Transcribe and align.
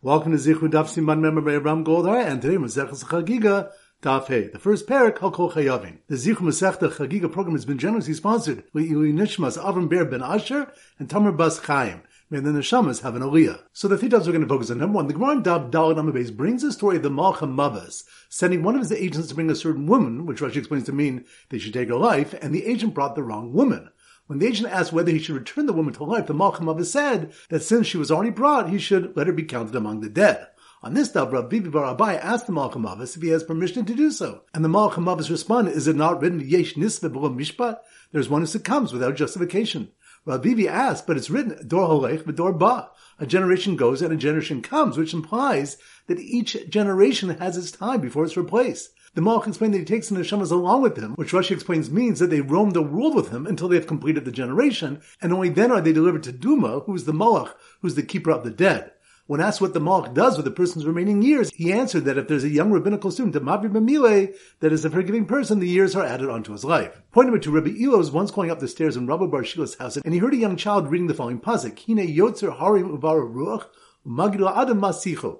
Welcome 0.00 0.30
to 0.30 0.38
Zichud 0.38 0.70
Daf 0.70 0.84
Siman 0.84 1.18
Member 1.18 1.40
by 1.40 1.56
Abraham 1.56 1.84
Goldar, 1.84 2.24
and 2.24 2.40
today 2.40 2.54
Masechus 2.54 3.02
Chagiga 3.02 3.72
Daf 4.00 4.28
Hey. 4.28 4.46
The 4.46 4.60
first 4.60 4.86
parak 4.86 5.18
Halkol 5.18 5.52
Chayavin. 5.52 5.98
The 6.06 6.14
Zichud 6.14 6.36
Masechta 6.36 6.88
Chagiga 6.88 7.32
program 7.32 7.56
has 7.56 7.64
been 7.64 7.78
generously 7.78 8.14
sponsored 8.14 8.62
by 8.72 8.82
Ili 8.82 9.12
Nishmas 9.12 9.60
Avram 9.60 9.88
Ber 9.88 10.04
Ben 10.04 10.22
Asher 10.22 10.70
and 11.00 11.10
Tamar 11.10 11.32
Bas 11.32 11.58
Chaim. 11.58 12.02
May 12.30 12.38
the 12.38 12.50
neshamas 12.50 13.02
have 13.02 13.16
an 13.16 13.22
aliyah. 13.22 13.62
So 13.72 13.88
the 13.88 13.98
three 13.98 14.08
times 14.08 14.26
we're 14.28 14.34
going 14.34 14.46
to 14.46 14.48
focus 14.48 14.70
on 14.70 14.78
number 14.78 14.94
one. 14.94 15.08
The 15.08 15.14
Gemara 15.14 15.42
Dab 15.42 15.72
Dalit 15.72 15.96
Amabes 15.96 16.32
brings 16.36 16.62
the 16.62 16.70
story 16.70 16.98
of 16.98 17.02
the 17.02 17.10
Malcha 17.10 17.52
Mavas 17.52 18.04
sending 18.28 18.62
one 18.62 18.76
of 18.76 18.82
his 18.82 18.92
agents 18.92 19.26
to 19.28 19.34
bring 19.34 19.50
a 19.50 19.56
certain 19.56 19.88
woman, 19.88 20.26
which 20.26 20.38
Rashi 20.38 20.58
explains 20.58 20.84
to 20.84 20.92
mean 20.92 21.24
they 21.48 21.58
should 21.58 21.72
take 21.72 21.88
her 21.88 21.96
life, 21.96 22.34
and 22.34 22.54
the 22.54 22.66
agent 22.66 22.94
brought 22.94 23.16
the 23.16 23.24
wrong 23.24 23.52
woman. 23.52 23.90
When 24.28 24.40
the 24.40 24.46
agent 24.46 24.68
asked 24.68 24.92
whether 24.92 25.10
he 25.10 25.18
should 25.18 25.36
return 25.36 25.64
the 25.64 25.72
woman 25.72 25.94
to 25.94 26.04
life, 26.04 26.26
the 26.26 26.34
Malcha 26.34 26.60
Mavas 26.60 26.92
said 26.92 27.32
that 27.48 27.62
since 27.62 27.86
she 27.86 27.96
was 27.96 28.10
already 28.10 28.28
brought, 28.28 28.68
he 28.68 28.78
should 28.78 29.16
let 29.16 29.26
her 29.26 29.32
be 29.32 29.42
counted 29.42 29.74
among 29.74 30.02
the 30.02 30.10
dead. 30.10 30.48
On 30.82 30.92
this 30.92 31.08
dab, 31.08 31.32
Rav 31.32 31.48
Bibi 31.48 31.70
Bar 31.70 31.96
Abai 31.96 32.20
asked 32.20 32.46
the 32.46 32.52
Malcha 32.52 32.78
Mavas 32.78 33.16
if 33.16 33.22
he 33.22 33.30
has 33.30 33.42
permission 33.42 33.86
to 33.86 33.94
do 33.94 34.10
so. 34.10 34.42
And 34.52 34.62
the 34.62 34.68
Malcha 34.68 34.98
Mavas 34.98 35.30
responded, 35.30 35.72
is 35.72 35.88
it 35.88 35.96
not 35.96 36.20
written, 36.20 36.46
Yesh 36.46 36.74
Nisve 36.74 37.10
Mishpat? 37.10 37.78
There's 38.12 38.28
one 38.28 38.42
who 38.42 38.46
succumbs 38.46 38.92
without 38.92 39.16
justification. 39.16 39.92
Ravivi 40.26 40.66
asked, 40.66 41.06
but 41.06 41.16
it's 41.16 41.30
written, 41.30 41.66
Dor 41.66 41.88
Holech 41.88 42.34
Dor 42.34 42.52
Ba. 42.52 42.90
A 43.18 43.26
generation 43.26 43.76
goes 43.76 44.02
and 44.02 44.12
a 44.12 44.16
generation 44.16 44.60
comes, 44.60 44.98
which 44.98 45.14
implies 45.14 45.78
that 46.06 46.20
each 46.20 46.68
generation 46.68 47.30
has 47.30 47.56
its 47.56 47.70
time 47.70 48.02
before 48.02 48.24
it's 48.24 48.36
replaced. 48.36 48.90
The 49.14 49.22
Malach 49.22 49.46
explained 49.46 49.74
that 49.74 49.78
he 49.78 49.84
takes 49.84 50.08
the 50.08 50.16
neshamas 50.16 50.50
along 50.50 50.82
with 50.82 50.96
him, 50.96 51.14
which 51.14 51.32
Rashi 51.32 51.52
explains 51.52 51.90
means 51.90 52.18
that 52.18 52.30
they 52.30 52.40
roam 52.40 52.70
the 52.70 52.82
world 52.82 53.14
with 53.14 53.30
him 53.30 53.46
until 53.46 53.68
they 53.68 53.76
have 53.76 53.86
completed 53.86 54.24
the 54.24 54.32
generation, 54.32 55.00
and 55.22 55.32
only 55.32 55.48
then 55.48 55.72
are 55.72 55.80
they 55.80 55.92
delivered 55.92 56.22
to 56.24 56.32
Duma, 56.32 56.80
who 56.80 56.94
is 56.94 57.04
the 57.04 57.12
Malach, 57.12 57.54
who's 57.80 57.94
the 57.94 58.02
keeper 58.02 58.30
of 58.30 58.44
the 58.44 58.50
dead. 58.50 58.92
When 59.28 59.42
asked 59.42 59.60
what 59.60 59.74
the 59.74 59.80
Malach 59.80 60.14
does 60.14 60.38
with 60.38 60.46
a 60.46 60.50
person's 60.50 60.86
remaining 60.86 61.20
years, 61.20 61.50
he 61.50 61.70
answered 61.70 62.06
that 62.06 62.16
if 62.16 62.28
there's 62.28 62.44
a 62.44 62.48
young 62.48 62.70
rabbinical 62.70 63.10
student, 63.10 63.36
a 63.36 63.40
Mavri 63.40 63.70
Bamile, 63.70 64.34
that 64.60 64.72
is 64.72 64.86
a 64.86 64.90
forgiving 64.90 65.26
person, 65.26 65.58
the 65.58 65.68
years 65.68 65.94
are 65.94 66.02
added 66.02 66.30
onto 66.30 66.52
his 66.52 66.64
life. 66.64 67.02
Point 67.12 67.26
number 67.26 67.38
two, 67.38 67.50
Rabbi 67.50 67.74
Elo 67.78 67.98
was 67.98 68.10
once 68.10 68.30
going 68.30 68.50
up 68.50 68.58
the 68.58 68.66
stairs 68.66 68.96
in 68.96 69.06
Rabbi 69.06 69.26
Bar 69.26 69.42
Shila's 69.42 69.74
house, 69.74 69.98
and 69.98 70.14
he 70.14 70.20
heard 70.20 70.32
a 70.32 70.38
young 70.38 70.56
child 70.56 70.90
reading 70.90 71.08
the 71.08 71.14
following 71.14 71.40
pasuk, 71.40 71.78
Hine 71.86 72.08
Yotzer 72.08 72.56
Harim 72.58 72.96
Uvara 72.96 73.30
Ruach. 73.30 73.66
Adam 74.06 74.80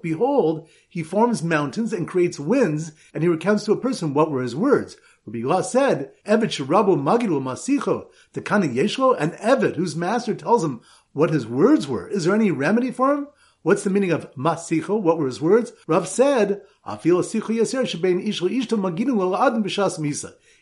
behold, 0.01 0.67
he 0.87 1.03
forms 1.03 1.43
mountains 1.43 1.93
and 1.93 2.07
creates 2.07 2.39
winds, 2.39 2.91
and 3.13 3.23
he 3.23 3.29
recounts 3.29 3.65
to 3.65 3.71
a 3.71 3.79
person 3.79 4.13
what 4.13 4.29
were 4.29 4.41
his 4.41 4.55
words. 4.55 4.97
Rabbi 5.25 5.39
Yula 5.39 5.63
said, 5.63 6.11
Evet 6.25 6.49
Sharabu 6.49 6.95
Magilu 6.97 7.41
Masicho, 7.41 8.07
Takana 8.33 8.73
Yeshlo, 8.73 9.15
an 9.19 9.31
Evet 9.41 9.75
whose 9.75 9.95
master 9.95 10.33
tells 10.33 10.63
him 10.63 10.81
what 11.13 11.29
his 11.29 11.47
words 11.47 11.87
were. 11.87 12.07
Is 12.07 12.25
there 12.25 12.35
any 12.35 12.51
remedy 12.51 12.91
for 12.91 13.13
him? 13.13 13.27
What's 13.61 13.83
the 13.83 13.89
meaning 13.89 14.11
of 14.11 14.33
masicho? 14.35 15.01
What 15.01 15.17
were 15.17 15.25
his 15.25 15.41
words? 15.41 15.73
Rav 15.85 16.07
said, 16.07 16.61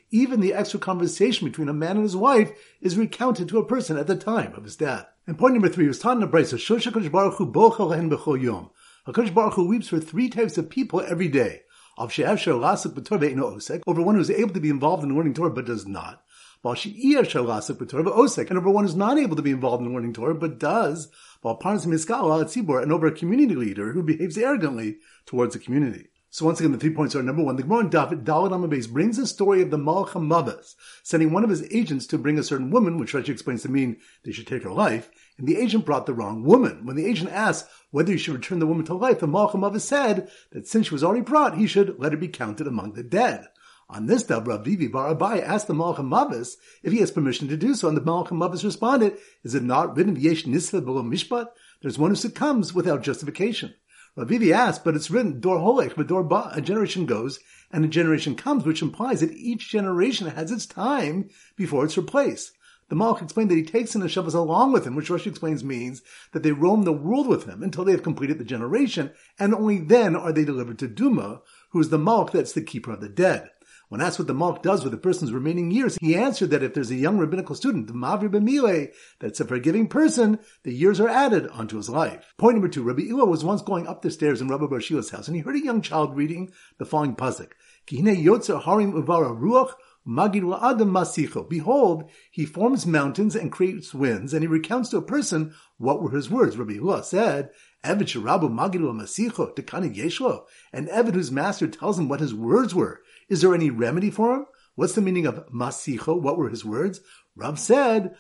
Even 0.10 0.40
the 0.40 0.54
extra 0.54 0.80
conversation 0.80 1.48
between 1.48 1.68
a 1.68 1.74
man 1.74 1.98
and 1.98 2.04
his 2.04 2.16
wife 2.16 2.52
is 2.80 2.98
recounted 2.98 3.50
to 3.50 3.58
a 3.58 3.66
person 3.66 3.98
at 3.98 4.08
the 4.08 4.16
time 4.16 4.54
of 4.54 4.64
his 4.64 4.78
death. 4.78 5.06
And 5.26 5.38
point 5.38 5.54
number 5.54 5.68
three 5.68 5.88
was 5.88 6.00
taught 6.00 6.16
in 6.16 6.22
the 6.22 6.28
Brisa, 6.28 6.56
Shosha 6.56 7.12
Baruch 7.12 7.36
Hu 7.36 7.52
bochel 7.52 7.94
hen 7.94 8.10
b'chol 8.10 8.42
yom. 8.42 8.70
HaKadosh 9.06 9.34
Baruch 9.34 9.56
Hu 9.56 9.68
weeps 9.68 9.90
for 9.90 10.00
three 10.00 10.30
types 10.30 10.58
of 10.58 10.70
people 10.70 11.02
every 11.02 11.28
day. 11.28 11.64
Over 11.98 14.02
one 14.02 14.16
who 14.16 14.22
is 14.22 14.30
able 14.30 14.54
to 14.54 14.60
be 14.60 14.70
involved 14.70 15.04
in 15.04 15.16
learning 15.16 15.34
Torah 15.34 15.50
but 15.50 15.66
does 15.66 15.88
not. 15.88 16.22
While 16.62 16.76
she 16.76 17.16
put 17.16 17.30
osek 17.30 18.50
and 18.50 18.58
over 18.58 18.70
one 18.70 18.84
who 18.84 18.90
is 18.90 18.96
not 18.96 19.18
able 19.18 19.36
to 19.36 19.42
be 19.42 19.52
involved 19.52 19.84
in 19.84 19.94
learning 19.94 20.14
Torah 20.14 20.36
but 20.36 20.60
does 20.60 21.10
while 21.42 21.60
Parnas 21.60 21.86
Miskala 21.86 22.42
at 22.42 22.48
Tzibor 22.48 22.82
and 22.82 22.94
over 22.94 23.08
a 23.08 23.12
community 23.12 23.56
leader 23.56 23.92
who 23.92 24.04
behaves 24.04 24.38
arrogantly 24.38 25.00
towards 25.26 25.54
the 25.54 25.60
community. 25.60 26.10
So 26.30 26.46
once 26.46 26.60
again, 26.60 26.74
the 26.74 26.78
three 26.78 26.94
points 26.94 27.16
are 27.16 27.24
number 27.24 27.42
one, 27.42 27.56
the 27.56 27.64
Gemara 27.64 27.82
in 27.82 27.90
David 27.90 28.26
Dalit 28.26 28.52
Amabes 28.52 28.92
brings 28.92 29.16
the 29.16 29.26
story 29.26 29.62
of 29.62 29.72
the 29.72 29.78
Malcha 29.78 30.20
Mavas, 30.20 30.76
sending 31.02 31.32
one 31.32 31.44
of 31.44 31.50
his 31.50 31.64
agents 31.74 32.06
to 32.08 32.18
bring 32.18 32.38
a 32.38 32.44
certain 32.44 32.70
woman, 32.70 32.98
which 32.98 33.14
Rashi 33.14 33.30
explains 33.30 33.62
to 33.62 33.70
mean 33.70 33.98
they 34.24 34.34
should 34.34 34.46
take 34.46 34.64
her 34.64 34.72
life, 34.72 35.10
and 35.38 35.48
the 35.48 35.56
agent 35.56 35.86
brought 35.86 36.06
the 36.06 36.14
wrong 36.14 36.44
woman. 36.44 36.86
When 36.86 36.98
the 36.98 37.06
agent 37.06 37.32
asked 37.32 37.70
whether 37.92 38.12
he 38.12 38.18
should 38.18 38.36
return 38.36 38.60
the 38.60 38.68
woman 38.68 38.86
to 38.88 38.94
life, 38.94 39.20
the 39.20 39.28
Malcha 39.28 39.58
Mavas 39.58 39.86
said 39.86 40.30
that 40.52 40.68
since 40.68 40.88
she 40.88 40.94
was 40.94 41.04
already 41.04 41.22
brought, 41.22 41.58
he 41.58 41.66
should 41.66 41.98
let 41.98 42.12
her 42.12 42.18
be 42.18 42.28
counted 42.28 42.68
among 42.68 42.94
the 42.94 43.04
dead. 43.04 43.48
On 43.90 44.06
this 44.06 44.24
Dabra, 44.24 44.62
Vivi 44.62 44.88
Bar 44.88 45.16
Abai 45.16 45.42
asked 45.42 45.68
the 45.68 45.74
Malachim 45.74 46.10
Mavis 46.10 46.58
if 46.84 46.92
he 46.92 47.00
has 47.00 47.10
permission 47.10 47.48
to 47.48 47.56
do 47.56 47.74
so, 47.74 47.88
and 47.88 47.96
the 47.96 48.02
Malachim 48.02 48.38
Mavis 48.38 48.66
responded, 48.66 49.18
Is 49.46 49.56
it 49.56 49.64
not 49.64 49.96
written, 49.96 50.18
Yesh 50.18 50.44
Below 50.44 51.04
Mishpat? 51.04 51.48
There's 51.82 51.98
one 51.98 52.10
who 52.12 52.16
succumbs 52.18 52.74
without 52.74 53.02
justification. 53.02 53.76
Ravivi 54.18 54.52
asked, 54.52 54.84
but 54.84 54.96
it's 54.96 55.12
written, 55.12 55.40
Dor 55.40 55.60
Holech, 55.60 55.96
but 55.96 56.08
Dor 56.08 56.24
Ba, 56.24 56.50
a 56.52 56.60
generation 56.60 57.06
goes 57.06 57.40
and 57.72 57.86
a 57.86 57.88
generation 57.88 58.36
comes, 58.36 58.66
which 58.66 58.82
implies 58.82 59.20
that 59.20 59.32
each 59.34 59.70
generation 59.70 60.28
has 60.28 60.52
its 60.52 60.66
time 60.66 61.30
before 61.56 61.86
it's 61.86 61.98
replaced. 61.98 62.54
The 62.90 62.96
Malach 62.96 63.22
explained 63.22 63.52
that 63.52 63.58
he 63.58 63.64
takes 63.64 63.94
in 63.94 64.02
the 64.02 64.10
Shabbos 64.10 64.34
along 64.34 64.72
with 64.72 64.88
him, 64.88 64.96
which 64.96 65.10
Rashi 65.10 65.28
explains 65.28 65.64
means 65.64 66.02
that 66.32 66.42
they 66.42 66.54
roam 66.54 66.84
the 66.84 66.94
world 66.94 67.28
with 67.28 67.44
him 67.44 67.62
until 67.62 67.84
they 67.84 67.92
have 67.92 68.02
completed 68.02 68.40
the 68.40 68.46
generation, 68.46 69.12
and 69.38 69.54
only 69.54 69.78
then 69.78 70.16
are 70.16 70.32
they 70.32 70.46
delivered 70.46 70.80
to 70.80 70.88
Duma, 70.88 71.42
who 71.72 71.80
is 71.80 71.90
the 71.90 72.00
Malach 72.00 72.32
that's 72.32 72.54
the 72.54 72.62
keeper 72.62 72.92
of 72.92 73.02
the 73.02 73.10
dead. 73.10 73.52
When 73.90 74.02
asked 74.02 74.20
what 74.20 74.28
the 74.28 74.34
Malk 74.34 74.62
does 74.62 74.84
with 74.84 74.94
a 74.94 74.98
person's 74.98 75.32
remaining 75.32 75.72
years, 75.72 75.98
he 76.02 76.16
answered 76.16 76.50
that 76.50 76.62
if 76.62 76.74
there's 76.74 76.92
a 76.92 76.96
young 76.96 77.18
rabbinical 77.18 77.56
student, 77.56 77.88
the 77.88 77.94
Mavri 77.94 78.30
Bemile, 78.30 78.90
that's 79.20 79.40
a 79.40 79.46
forgiving 79.46 79.88
person, 79.88 80.40
the 80.64 80.74
years 80.74 81.00
are 81.00 81.08
added 81.08 81.48
onto 81.48 81.78
his 81.78 81.90
life. 81.90 82.34
Point 82.38 82.56
number 82.56 82.68
two, 82.68 82.84
Rabbi 82.84 83.04
Ilo 83.04 83.26
was 83.26 83.46
once 83.46 83.62
going 83.62 83.88
up 83.88 84.02
the 84.02 84.12
stairs 84.12 84.42
in 84.42 84.50
Rabbi 84.50 84.66
Barshila's 84.66 85.12
house, 85.12 85.28
and 85.28 85.38
he 85.38 85.42
heard 85.42 85.56
a 85.56 85.64
young 85.64 85.82
child 85.82 86.18
reading 86.18 86.52
the 86.80 86.86
following 86.86 87.16
pasuk. 87.16 87.52
Yotzer 87.90 88.62
Harim 88.62 88.92
Uvara 88.92 89.40
Ruach 89.40 89.72
Adam 90.10 90.92
Masicho. 90.92 91.50
Behold, 91.50 92.10
he 92.32 92.46
forms 92.46 92.86
mountains 92.86 93.36
and 93.36 93.52
creates 93.52 93.94
winds, 93.94 94.34
and 94.34 94.42
he 94.42 94.48
recounts 94.48 94.90
to 94.90 94.98
a 94.98 95.02
person 95.02 95.54
what 95.78 96.02
were 96.02 96.12
his 96.12 96.30
words. 96.30 96.58
Rabbi 96.58 96.74
Ula 96.74 97.04
said, 97.04 97.50
Evid 97.84 98.04
Sharabu 98.04 98.50
Magilu 98.50 98.94
Masicho, 98.94 99.56
Tekani 99.56 99.96
Yeshlo, 99.96 100.44
an 100.74 100.88
Evid 100.88 101.14
whose 101.14 101.32
master 101.32 101.68
tells 101.68 102.00
him 102.00 102.08
what 102.08 102.20
his 102.20 102.34
words 102.34 102.74
were. 102.74 103.02
Is 103.30 103.42
there 103.42 103.54
any 103.54 103.70
remedy 103.70 104.10
for 104.10 104.34
him? 104.34 104.46
What's 104.76 104.94
the 104.94 105.02
meaning 105.02 105.26
of 105.26 105.48
masicho? 105.50 106.22
What 106.22 106.38
were 106.38 106.50
his 106.50 106.64
words? 106.64 107.02
Rav 107.36 107.60
said. 107.60 108.16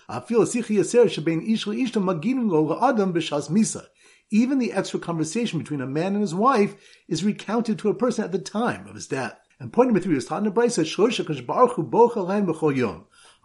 Even 4.29 4.59
the 4.59 4.73
extra 4.73 4.99
conversation 4.99 5.59
between 5.59 5.81
a 5.81 5.87
man 5.87 6.13
and 6.13 6.21
his 6.21 6.35
wife 6.35 6.75
is 7.07 7.23
recounted 7.23 7.79
to 7.79 7.89
a 7.89 7.93
person 7.93 8.25
at 8.25 8.31
the 8.31 8.39
time 8.39 8.87
of 8.87 8.95
his 8.95 9.07
death. 9.07 9.39
And 9.59 9.71
point 9.71 9.87
number 9.87 9.99
three 9.99 10.17
is 10.17 10.27
the 10.27 10.51
Brisa, 10.51 10.85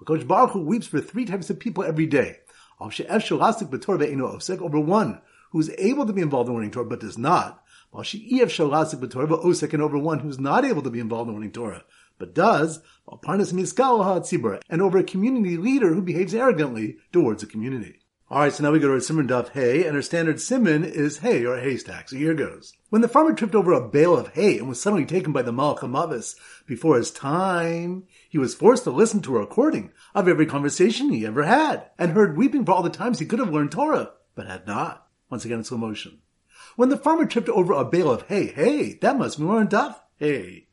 Kosh 0.04 0.24
Baruch 0.24 0.50
Hu 0.50 0.60
weeps 0.60 0.88
for 0.88 1.00
three 1.00 1.24
types 1.24 1.48
of 1.48 1.60
people 1.60 1.84
every 1.84 2.06
day. 2.06 2.38
Over 2.80 4.80
one 4.80 5.20
who 5.52 5.60
is 5.60 5.72
able 5.78 6.06
to 6.06 6.12
be 6.12 6.22
involved 6.22 6.48
in 6.48 6.54
learning 6.54 6.72
Torah 6.72 6.86
but 6.86 7.00
does 7.00 7.16
not, 7.16 7.61
while 7.92 8.02
she 8.02 8.40
and 8.40 9.82
over 9.82 9.98
one 9.98 10.18
who's 10.20 10.40
not 10.40 10.64
able 10.64 10.82
to 10.82 10.90
be 10.90 10.98
involved 10.98 11.28
in 11.28 11.34
learning 11.34 11.52
Torah, 11.52 11.84
but 12.18 12.34
does, 12.34 12.80
while 13.04 13.20
parnas 13.20 13.52
miskal 13.52 14.62
and 14.70 14.82
over 14.82 14.98
a 14.98 15.04
community 15.04 15.58
leader 15.58 15.92
who 15.92 16.00
behaves 16.00 16.34
arrogantly 16.34 16.96
towards 17.12 17.42
the 17.42 17.46
community. 17.46 18.00
Alright, 18.30 18.54
so 18.54 18.62
now 18.62 18.72
we 18.72 18.78
go 18.78 18.86
to 18.86 18.94
our 18.94 19.00
Simon 19.00 19.28
Daf 19.28 19.50
Hay, 19.50 19.84
and 19.84 19.94
our 19.94 20.00
standard 20.00 20.40
Simon 20.40 20.84
is 20.84 21.18
hay 21.18 21.44
or 21.44 21.60
haystack. 21.60 22.08
So 22.08 22.16
here 22.16 22.32
goes. 22.32 22.72
When 22.88 23.02
the 23.02 23.08
farmer 23.08 23.34
tripped 23.34 23.54
over 23.54 23.72
a 23.72 23.86
bale 23.86 24.16
of 24.16 24.28
hay 24.28 24.56
and 24.56 24.70
was 24.70 24.80
suddenly 24.80 25.04
taken 25.04 25.34
by 25.34 25.42
the 25.42 25.52
Malchamavis 25.52 26.36
before 26.64 26.96
his 26.96 27.10
time, 27.10 28.04
he 28.30 28.38
was 28.38 28.54
forced 28.54 28.84
to 28.84 28.90
listen 28.90 29.20
to 29.20 29.36
a 29.36 29.40
recording 29.40 29.92
of 30.14 30.28
every 30.28 30.46
conversation 30.46 31.10
he 31.10 31.26
ever 31.26 31.42
had, 31.42 31.90
and 31.98 32.12
heard 32.12 32.38
weeping 32.38 32.64
for 32.64 32.72
all 32.72 32.82
the 32.82 32.88
times 32.88 33.18
he 33.18 33.26
could 33.26 33.38
have 33.38 33.52
learned 33.52 33.72
Torah, 33.72 34.12
but 34.34 34.46
had 34.46 34.66
not. 34.66 35.06
Once 35.28 35.44
again 35.44 35.58
in 35.58 35.64
slow 35.64 35.76
motion. 35.76 36.20
When 36.76 36.88
the 36.88 36.96
farmer 36.96 37.26
tripped 37.26 37.48
over 37.48 37.72
a 37.72 37.84
bale 37.84 38.10
of 38.10 38.22
hay, 38.28 38.46
hey, 38.46 38.94
that 39.02 39.18
must 39.18 39.38
be 39.38 39.44
more 39.44 39.58
than 39.58 39.68
Daf, 39.68 39.96
hey. 40.16 40.68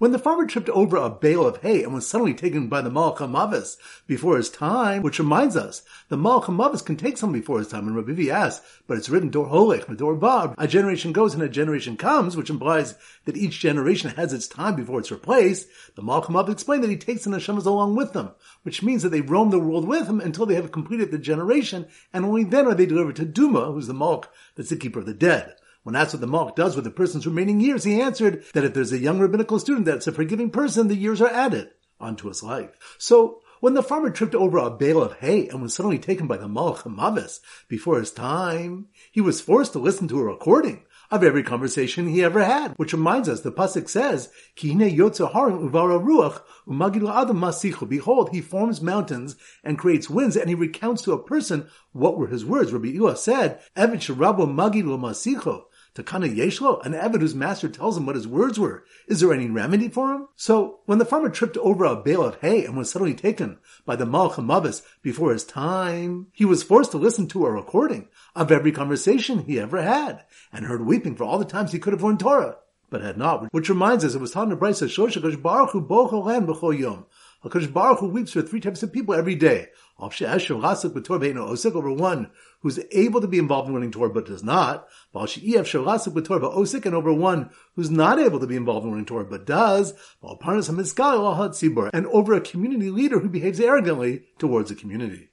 When 0.00 0.12
the 0.12 0.18
farmer 0.18 0.46
tripped 0.46 0.70
over 0.70 0.96
a 0.96 1.10
bale 1.10 1.46
of 1.46 1.58
hay 1.58 1.82
and 1.82 1.92
was 1.92 2.06
suddenly 2.06 2.32
taken 2.32 2.68
by 2.68 2.80
the 2.80 2.88
Malchamavis 2.88 3.76
before 4.06 4.38
his 4.38 4.48
time, 4.48 5.02
which 5.02 5.18
reminds 5.18 5.58
us, 5.58 5.82
the 6.08 6.16
Malchamavis 6.16 6.82
can 6.82 6.96
take 6.96 7.18
someone 7.18 7.38
before 7.38 7.58
his 7.58 7.68
time, 7.68 7.86
and 7.86 7.94
Rabbi 7.94 8.30
asks, 8.30 8.66
but 8.86 8.96
it's 8.96 9.10
written 9.10 9.28
Dor 9.28 9.48
Holech, 9.48 9.94
Dor 9.98 10.14
Bab, 10.14 10.54
a 10.56 10.66
generation 10.66 11.12
goes 11.12 11.34
and 11.34 11.42
a 11.42 11.50
generation 11.50 11.98
comes, 11.98 12.34
which 12.34 12.48
implies 12.48 12.94
that 13.26 13.36
each 13.36 13.60
generation 13.60 14.08
has 14.12 14.32
its 14.32 14.48
time 14.48 14.74
before 14.74 15.00
it's 15.00 15.10
replaced. 15.10 15.68
The 15.96 16.02
Malchamavis 16.02 16.52
explained 16.52 16.82
that 16.82 16.90
he 16.90 16.96
takes 16.96 17.24
the 17.24 17.30
Neshamas 17.30 17.66
along 17.66 17.94
with 17.94 18.14
them, 18.14 18.30
which 18.62 18.82
means 18.82 19.02
that 19.02 19.10
they 19.10 19.20
roam 19.20 19.50
the 19.50 19.60
world 19.60 19.86
with 19.86 20.06
him 20.06 20.18
until 20.18 20.46
they 20.46 20.54
have 20.54 20.72
completed 20.72 21.10
the 21.10 21.18
generation, 21.18 21.86
and 22.14 22.24
only 22.24 22.44
then 22.44 22.66
are 22.66 22.74
they 22.74 22.86
delivered 22.86 23.16
to 23.16 23.26
Duma, 23.26 23.70
who's 23.70 23.86
the 23.86 23.92
Malch, 23.92 24.24
that's 24.54 24.70
the 24.70 24.76
keeper 24.76 25.00
of 25.00 25.04
the 25.04 25.12
dead. 25.12 25.56
When 25.82 25.96
asked 25.96 26.12
what 26.12 26.20
the 26.20 26.26
Malk 26.26 26.56
does 26.56 26.76
with 26.76 26.86
a 26.86 26.90
person's 26.90 27.26
remaining 27.26 27.58
years, 27.58 27.84
he 27.84 28.02
answered 28.02 28.44
that 28.52 28.64
if 28.64 28.74
there's 28.74 28.92
a 28.92 28.98
young 28.98 29.18
rabbinical 29.18 29.58
student 29.58 29.86
that's 29.86 30.06
a 30.06 30.12
forgiving 30.12 30.50
person, 30.50 30.88
the 30.88 30.94
years 30.94 31.22
are 31.22 31.30
added 31.30 31.70
onto 31.98 32.28
his 32.28 32.42
life. 32.42 32.70
So, 32.98 33.40
when 33.60 33.72
the 33.72 33.82
farmer 33.82 34.10
tripped 34.10 34.34
over 34.34 34.58
a 34.58 34.70
bale 34.70 35.02
of 35.02 35.14
hay 35.14 35.48
and 35.48 35.62
was 35.62 35.74
suddenly 35.74 35.98
taken 35.98 36.26
by 36.26 36.36
the 36.36 36.48
Malach 36.48 36.84
Mavis 36.84 37.40
before 37.68 37.98
his 37.98 38.10
time, 38.10 38.88
he 39.10 39.22
was 39.22 39.40
forced 39.40 39.72
to 39.72 39.78
listen 39.78 40.06
to 40.08 40.20
a 40.20 40.24
recording 40.24 40.82
of 41.10 41.24
every 41.24 41.42
conversation 41.42 42.06
he 42.06 42.22
ever 42.22 42.44
had. 42.44 42.72
Which 42.76 42.92
reminds 42.92 43.28
us, 43.28 43.40
the 43.40 43.50
pasuk 43.50 43.88
says, 43.88 44.28
"Kihine 44.56 44.96
yotze 44.96 45.32
harim 45.32 45.68
uvara 45.68 45.98
ruach 45.98 46.42
umagil 46.68 47.10
adam 47.10 47.40
masichu." 47.40 47.88
Behold, 47.88 48.30
he 48.30 48.40
forms 48.40 48.80
mountains 48.80 49.34
and 49.64 49.78
creates 49.78 50.08
winds, 50.08 50.36
and 50.36 50.48
he 50.48 50.54
recounts 50.54 51.02
to 51.02 51.12
a 51.12 51.22
person 51.22 51.68
what 51.92 52.16
were 52.16 52.28
his 52.28 52.44
words. 52.44 52.72
Rabbi 52.72 52.88
Ua 52.88 53.16
said, 53.16 53.60
"Evan 53.74 53.98
sharabu 53.98 54.46
magilu 54.46 54.98
masichu." 54.98 55.64
Takana 55.94 56.32
Yeshlo, 56.32 56.84
an 56.86 56.92
Eved 56.92 57.20
whose 57.20 57.34
master 57.34 57.68
tells 57.68 57.96
him 57.96 58.06
what 58.06 58.14
his 58.14 58.28
words 58.28 58.60
were. 58.60 58.84
Is 59.08 59.20
there 59.20 59.32
any 59.32 59.48
remedy 59.48 59.88
for 59.88 60.12
him? 60.12 60.28
So, 60.36 60.80
when 60.86 60.98
the 60.98 61.04
farmer 61.04 61.28
tripped 61.28 61.56
over 61.56 61.84
a 61.84 61.96
bale 61.96 62.24
of 62.24 62.36
hay 62.40 62.64
and 62.64 62.76
was 62.76 62.90
suddenly 62.90 63.14
taken 63.14 63.58
by 63.84 63.96
the 63.96 64.04
Malchamavis 64.04 64.82
before 65.02 65.32
his 65.32 65.44
time, 65.44 66.28
he 66.32 66.44
was 66.44 66.62
forced 66.62 66.92
to 66.92 66.96
listen 66.96 67.26
to 67.28 67.44
a 67.44 67.50
recording 67.50 68.08
of 68.36 68.52
every 68.52 68.70
conversation 68.70 69.40
he 69.40 69.58
ever 69.58 69.82
had, 69.82 70.24
and 70.52 70.66
heard 70.66 70.86
weeping 70.86 71.16
for 71.16 71.24
all 71.24 71.38
the 71.38 71.44
times 71.44 71.72
he 71.72 71.80
could 71.80 71.92
have 71.92 72.02
learned 72.04 72.20
Torah, 72.20 72.58
but 72.88 73.02
had 73.02 73.18
not. 73.18 73.52
Which 73.52 73.68
reminds 73.68 74.04
us, 74.04 74.14
it 74.14 74.20
was 74.20 74.30
taught 74.30 74.44
in 74.44 74.50
the 74.50 74.56
Brisa, 74.56 74.86
Shoshakosh 74.86 75.42
Baruch 75.42 75.70
Hu 75.70 75.82
Bocholan 75.82 76.46
B'chol 76.46 76.78
Yom. 76.78 77.06
HaKadosh 77.44 77.72
Baruch 77.72 78.00
Hu 78.00 78.08
weeps 78.08 78.32
for 78.32 78.42
three 78.42 78.60
types 78.60 78.82
of 78.82 78.92
people 78.92 79.14
every 79.14 79.34
day. 79.34 79.68
Over 80.00 81.92
one 81.92 82.30
who's 82.60 82.80
able 82.90 83.20
to 83.20 83.28
be 83.28 83.38
involved 83.38 83.68
in 83.68 83.74
learning 83.74 83.92
Torah 83.92 84.10
but 84.10 84.26
does 84.26 84.42
not. 84.42 84.88
And 85.14 86.94
over 86.94 87.12
one 87.12 87.50
who's 87.74 87.90
not 87.90 88.18
able 88.18 88.40
to 88.40 88.46
be 88.46 88.56
involved 88.56 88.84
in 88.84 88.90
learning 88.90 89.06
Torah 89.06 89.24
but 89.24 89.46
does. 89.46 89.92
And 90.22 92.06
over 92.06 92.32
a 92.32 92.40
community 92.40 92.90
leader 92.90 93.18
who 93.18 93.28
behaves 93.28 93.60
arrogantly 93.60 94.24
towards 94.38 94.70
the 94.70 94.74
community. 94.74 95.30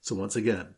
So 0.00 0.14
once 0.14 0.36
again, 0.36 0.74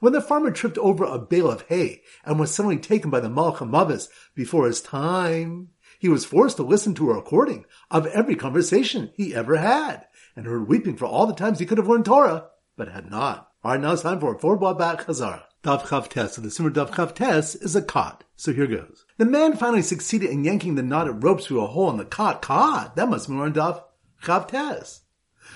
when 0.00 0.12
the 0.12 0.20
farmer 0.20 0.50
tripped 0.50 0.78
over 0.78 1.04
a 1.04 1.18
bale 1.18 1.50
of 1.50 1.62
hay 1.62 2.02
and 2.24 2.38
was 2.38 2.52
suddenly 2.52 2.78
taken 2.78 3.10
by 3.10 3.20
the 3.20 3.28
Malchamavis 3.28 4.08
before 4.34 4.66
his 4.66 4.80
time, 4.80 5.68
he 5.98 6.08
was 6.08 6.24
forced 6.24 6.56
to 6.56 6.62
listen 6.62 6.94
to 6.94 7.10
a 7.10 7.14
recording 7.14 7.64
of 7.90 8.06
every 8.06 8.34
conversation 8.34 9.12
he 9.14 9.34
ever 9.34 9.56
had 9.56 10.06
and 10.34 10.46
heard 10.46 10.68
weeping 10.68 10.96
for 10.96 11.04
all 11.04 11.26
the 11.26 11.34
times 11.34 11.58
he 11.58 11.66
could 11.66 11.78
have 11.78 11.88
learned 11.88 12.04
Torah, 12.04 12.46
but 12.76 12.88
had 12.88 13.10
not. 13.10 13.48
All 13.64 13.72
right, 13.72 13.80
now 13.80 13.92
it's 13.92 14.02
time 14.02 14.20
for 14.20 14.38
four 14.38 14.56
back 14.74 15.06
Chazara. 15.06 15.44
Dav 15.62 15.84
Chav 15.84 16.08
Tes. 16.08 16.34
So 16.34 16.42
the 16.42 16.50
Simmer 16.50 16.70
Dav 16.70 16.90
Chav 16.90 17.62
is 17.62 17.76
a 17.76 17.82
cot. 17.82 18.24
So 18.34 18.52
here 18.52 18.66
goes. 18.66 19.04
The 19.18 19.24
man 19.24 19.56
finally 19.56 19.82
succeeded 19.82 20.30
in 20.30 20.42
yanking 20.42 20.74
the 20.74 20.82
knotted 20.82 21.22
ropes 21.22 21.46
through 21.46 21.62
a 21.62 21.68
hole 21.68 21.90
in 21.90 21.98
the 21.98 22.04
cot. 22.04 22.42
Cot. 22.42 22.96
That 22.96 23.08
must 23.08 23.28
be 23.28 23.34
more 23.34 23.48
Dav 23.50 23.84
Chav. 24.22 25.01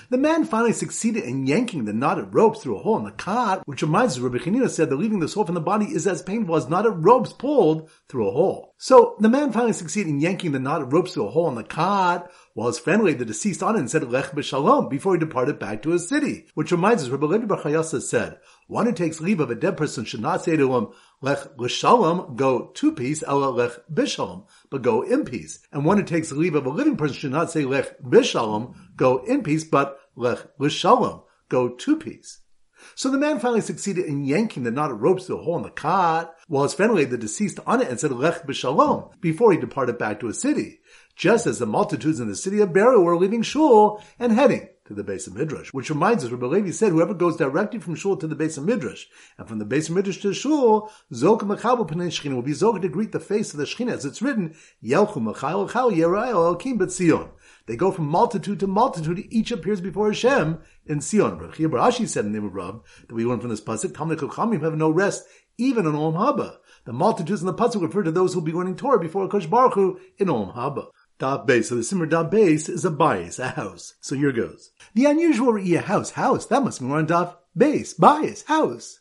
The 0.09 0.17
man 0.17 0.45
finally 0.45 0.73
succeeded 0.73 1.23
in 1.23 1.47
yanking 1.47 1.85
the 1.85 1.93
knotted 1.93 2.33
ropes 2.33 2.61
through 2.61 2.77
a 2.77 2.79
hole 2.79 2.97
in 2.97 3.03
the 3.03 3.11
cot, 3.11 3.67
which 3.67 3.81
reminds 3.81 4.15
us 4.15 4.19
Rabbi 4.19 4.37
Chanina 4.37 4.69
said 4.69 4.89
that 4.89 4.95
leaving 4.95 5.19
the 5.19 5.27
soul 5.27 5.45
from 5.45 5.55
the 5.55 5.61
body 5.61 5.85
is 5.85 6.07
as 6.07 6.21
painful 6.21 6.55
as 6.55 6.69
knotted 6.69 7.03
ropes 7.05 7.33
pulled 7.33 7.89
through 8.07 8.27
a 8.27 8.31
hole. 8.31 8.73
So 8.77 9.15
the 9.19 9.29
man 9.29 9.51
finally 9.51 9.73
succeeded 9.73 10.09
in 10.09 10.19
yanking 10.19 10.51
the 10.51 10.59
knotted 10.59 10.93
ropes 10.93 11.13
through 11.13 11.27
a 11.27 11.31
hole 11.31 11.49
in 11.49 11.55
the 11.55 11.63
cot, 11.63 12.31
while 12.53 12.67
his 12.67 12.79
friend 12.79 13.03
laid 13.03 13.19
the 13.19 13.25
deceased 13.25 13.61
on 13.61 13.75
it 13.75 13.79
and 13.79 13.89
said 13.91 14.09
Lech 14.09 14.31
b'shalom 14.31 14.89
before 14.89 15.13
he 15.13 15.19
departed 15.19 15.59
back 15.59 15.81
to 15.81 15.91
his 15.91 16.07
city. 16.07 16.47
Which 16.53 16.71
reminds 16.71 17.03
us, 17.03 17.09
Rabbi 17.09 17.25
Levi 17.25 17.45
Bar 17.45 17.83
said, 17.83 18.39
one 18.67 18.85
who 18.85 18.91
takes 18.91 19.21
leave 19.21 19.39
of 19.39 19.49
a 19.49 19.55
dead 19.55 19.77
person 19.77 20.05
should 20.05 20.21
not 20.21 20.43
say 20.43 20.57
to 20.57 20.75
him, 20.75 20.87
Lech 21.21 21.57
l'shalom, 21.57 22.35
go 22.35 22.67
to 22.73 22.91
peace, 22.91 23.23
ela 23.27 23.49
lech 23.49 23.71
b'shalom, 23.91 24.45
but 24.69 24.81
go 24.81 25.01
in 25.01 25.25
peace. 25.25 25.59
And 25.71 25.85
one 25.85 25.97
who 25.97 26.03
takes 26.03 26.31
leave 26.31 26.55
of 26.55 26.65
a 26.65 26.69
living 26.69 26.97
person 26.97 27.15
should 27.15 27.31
not 27.31 27.51
say 27.51 27.65
Lech 27.65 27.99
b'shalom, 28.01 28.75
go 28.95 29.23
in 29.25 29.43
peace, 29.43 29.63
but 29.63 29.99
Lech 30.15 30.47
l'shalom, 30.59 31.21
go 31.49 31.69
to 31.69 31.97
peace. 31.97 32.41
So 32.95 33.09
the 33.09 33.17
man 33.17 33.39
finally 33.39 33.61
succeeded 33.61 34.05
in 34.05 34.25
yanking 34.25 34.63
the 34.63 34.71
knot 34.71 34.91
of 34.91 35.01
ropes 35.01 35.25
through 35.25 35.39
a 35.39 35.43
hole 35.43 35.57
in 35.57 35.63
the 35.63 35.69
cot, 35.69 36.35
while 36.47 36.63
his 36.63 36.73
friend 36.73 36.93
laid 36.93 37.09
the 37.09 37.17
deceased 37.17 37.59
on 37.65 37.81
it 37.81 37.89
and 37.89 37.99
said 37.99 38.11
Lech 38.11 38.45
b'shalom, 38.45 39.19
before 39.19 39.51
he 39.51 39.57
departed 39.57 39.97
back 39.97 40.19
to 40.19 40.27
his 40.27 40.39
city, 40.39 40.79
just 41.15 41.47
as 41.47 41.59
the 41.59 41.65
multitudes 41.65 42.19
in 42.19 42.27
the 42.27 42.35
city 42.35 42.59
of 42.61 42.73
Beryl 42.73 43.03
were 43.03 43.17
leaving 43.17 43.41
Shul 43.41 44.03
and 44.19 44.31
heading 44.31 44.69
to 44.87 44.93
the 44.93 45.03
base 45.03 45.27
of 45.27 45.35
Midrash. 45.35 45.73
Which 45.73 45.89
reminds 45.89 46.23
us, 46.23 46.31
Rabbi 46.31 46.45
Levi 46.45 46.71
said, 46.71 46.91
whoever 46.91 47.13
goes 47.13 47.37
directly 47.37 47.79
from 47.79 47.95
Shul 47.95 48.17
to 48.17 48.27
the 48.27 48.35
base 48.35 48.57
of 48.57 48.65
Midrash, 48.65 49.05
and 49.37 49.47
from 49.47 49.59
the 49.59 49.65
base 49.65 49.89
of 49.89 49.95
Midrash 49.95 50.21
to 50.21 50.33
Shul, 50.33 50.91
Zok 51.13 51.43
Machal 51.43 51.85
Pnei 51.85 52.07
Shechina 52.07 52.35
will 52.35 52.41
be 52.41 52.51
Zok 52.51 52.81
to 52.81 52.89
greet 52.89 53.11
the 53.11 53.19
face 53.19 53.53
of 53.53 53.59
the 53.59 53.65
Shechina, 53.65 53.91
as 53.91 54.05
it's 54.05 54.21
written, 54.21 54.55
Yelchu 54.83 55.21
Machal 55.21 55.69
Chal 55.69 55.91
Yerayel 55.91 56.57
Elkim 56.57 56.79
Betzion. 56.79 57.29
They 57.65 57.75
go 57.75 57.91
from 57.91 58.07
multitude 58.07 58.59
to 58.61 58.67
multitude, 58.67 59.27
each 59.29 59.51
appears 59.51 59.81
before 59.81 60.07
Hashem 60.07 60.59
in 60.85 61.01
Sion. 61.01 61.37
Rav 61.37 61.51
Barashi 61.51 62.07
said 62.07 62.25
in 62.25 62.31
the 62.31 62.39
name 62.39 62.47
of 62.47 62.55
Rav, 62.55 62.81
that 63.07 63.13
we 63.13 63.25
learn 63.25 63.41
from 63.41 63.49
this 63.49 63.61
pasuk, 63.61 63.93
Talmud 63.93 64.19
Chachamim 64.19 64.63
have 64.63 64.77
no 64.77 64.89
rest, 64.89 65.25
even 65.57 65.85
in 65.85 65.93
Olam 65.93 66.13
Haba. 66.13 66.57
The 66.85 66.93
multitudes 66.93 67.41
in 67.41 67.47
the 67.47 67.53
pasuk 67.53 67.81
refer 67.81 68.03
to 68.03 68.11
those 68.11 68.33
who 68.33 68.39
will 68.39 68.45
be 68.45 68.53
learning 68.53 68.77
Torah 68.77 68.99
before 68.99 69.27
Kosh 69.27 69.47
Baruch 69.47 69.73
Hu 69.73 69.99
in 70.17 70.27
Olam 70.27 70.55
Haba. 70.55 70.87
Dot 71.19 71.47
base. 71.47 71.69
So 71.69 71.75
the 71.75 71.83
simmer 71.83 72.05
dot 72.05 72.29
base 72.29 72.69
is 72.69 72.85
a 72.85 72.91
bias, 72.91 73.39
a 73.39 73.49
house. 73.49 73.95
So 74.01 74.15
here 74.15 74.31
goes. 74.31 74.71
The 74.93 75.05
unusual 75.05 75.53
re'iyah 75.53 75.83
house, 75.83 76.11
house. 76.11 76.45
That 76.45 76.63
must 76.63 76.79
be 76.79 76.85
more 76.85 76.99
on 76.99 77.07
dot 77.07 77.41
base, 77.55 77.93
bias, 77.93 78.43
house. 78.43 78.99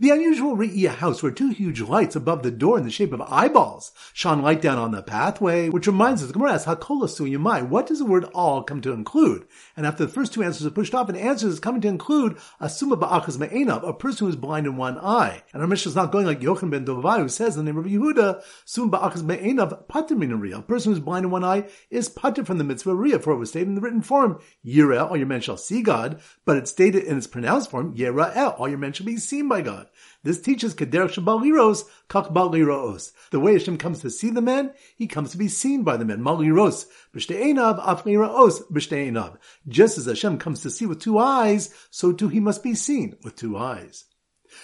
The 0.00 0.10
unusual 0.10 0.56
Re'iyah 0.56 0.94
house 0.94 1.24
where 1.24 1.32
two 1.32 1.50
huge 1.50 1.80
lights 1.80 2.14
above 2.14 2.44
the 2.44 2.52
door 2.52 2.78
in 2.78 2.84
the 2.84 2.90
shape 2.90 3.12
of 3.12 3.20
eyeballs 3.20 3.90
shone 4.12 4.42
light 4.42 4.62
down 4.62 4.78
on 4.78 4.92
the 4.92 5.02
pathway, 5.02 5.68
which 5.70 5.88
reminds 5.88 6.22
us, 6.22 6.28
the 6.28 6.34
Gemara 6.34 6.52
asks, 6.52 6.66
Hakola 6.66 7.08
Suyamai, 7.08 7.68
what 7.68 7.88
does 7.88 7.98
the 7.98 8.04
word 8.04 8.22
all 8.32 8.62
come 8.62 8.80
to 8.82 8.92
include? 8.92 9.44
And 9.76 9.84
after 9.84 10.06
the 10.06 10.12
first 10.12 10.32
two 10.32 10.44
answers 10.44 10.64
are 10.68 10.70
pushed 10.70 10.94
off, 10.94 11.08
an 11.08 11.16
answer 11.16 11.48
is 11.48 11.58
coming 11.58 11.80
to 11.80 11.88
include 11.88 12.38
a 12.60 12.68
Suma 12.68 12.96
Ba'achas 12.96 13.40
Me'enav, 13.40 13.82
a 13.82 13.92
person 13.92 14.26
who 14.26 14.30
is 14.30 14.36
blind 14.36 14.66
in 14.66 14.76
one 14.76 14.98
eye. 14.98 15.42
And 15.52 15.62
our 15.62 15.66
mission 15.66 15.90
is 15.90 15.96
not 15.96 16.12
going 16.12 16.26
like 16.26 16.38
Yochanan 16.38 16.70
ben 16.70 16.86
Dovai, 16.86 17.18
who 17.18 17.28
says 17.28 17.56
in 17.56 17.64
the 17.64 17.72
name 17.72 17.78
of 17.80 17.86
Yehuda, 17.90 18.40
Suma 18.66 18.96
Ba'achas 18.96 19.24
Me'enav, 19.24 19.88
Pater 19.88 20.14
A 20.14 20.62
person 20.62 20.92
who 20.92 20.96
is 20.96 21.04
blind 21.04 21.24
in 21.24 21.32
one 21.32 21.42
eye 21.42 21.68
is 21.90 22.08
Pater 22.08 22.44
from 22.44 22.58
the 22.58 22.64
mitzvah 22.64 22.92
Riyah, 22.92 23.20
for 23.20 23.32
it 23.32 23.38
was 23.38 23.50
stated 23.50 23.66
in 23.66 23.74
the 23.74 23.80
written 23.80 24.02
form, 24.02 24.38
Yireh, 24.64 25.10
all 25.10 25.16
your 25.16 25.26
men 25.26 25.40
shall 25.40 25.56
see 25.56 25.82
God, 25.82 26.20
but 26.44 26.56
it's 26.56 26.70
stated 26.70 27.02
in 27.02 27.18
its 27.18 27.26
pronounced 27.26 27.68
form, 27.68 27.96
Yera'el, 27.96 28.60
all 28.60 28.68
your 28.68 28.78
men 28.78 28.92
shall 28.92 29.04
be 29.04 29.16
seen 29.16 29.48
by 29.48 29.60
God. 29.60 29.87
This 30.22 30.40
teaches 30.40 30.74
Kederach 30.74 31.14
Shabaliros, 31.14 31.84
Kak 32.08 32.26
Baliros. 32.26 33.12
The 33.30 33.40
way 33.40 33.52
Hashem 33.52 33.78
comes 33.78 34.00
to 34.00 34.10
see 34.10 34.30
the 34.30 34.40
man, 34.40 34.72
he 34.96 35.06
comes 35.06 35.30
to 35.32 35.38
be 35.38 35.48
seen 35.48 35.84
by 35.84 35.96
the 35.96 36.04
man. 36.04 36.20
Maliros, 36.20 36.86
B'shte'enav, 37.14 37.84
Afniraos, 37.84 38.62
B'shte'enav. 38.70 39.38
Just 39.68 39.98
as 39.98 40.06
Hashem 40.06 40.38
comes 40.38 40.62
to 40.62 40.70
see 40.70 40.86
with 40.86 41.00
two 41.00 41.18
eyes, 41.18 41.72
so 41.90 42.12
too 42.12 42.28
he 42.28 42.40
must 42.40 42.62
be 42.62 42.74
seen 42.74 43.16
with 43.22 43.36
two 43.36 43.56
eyes. 43.56 44.04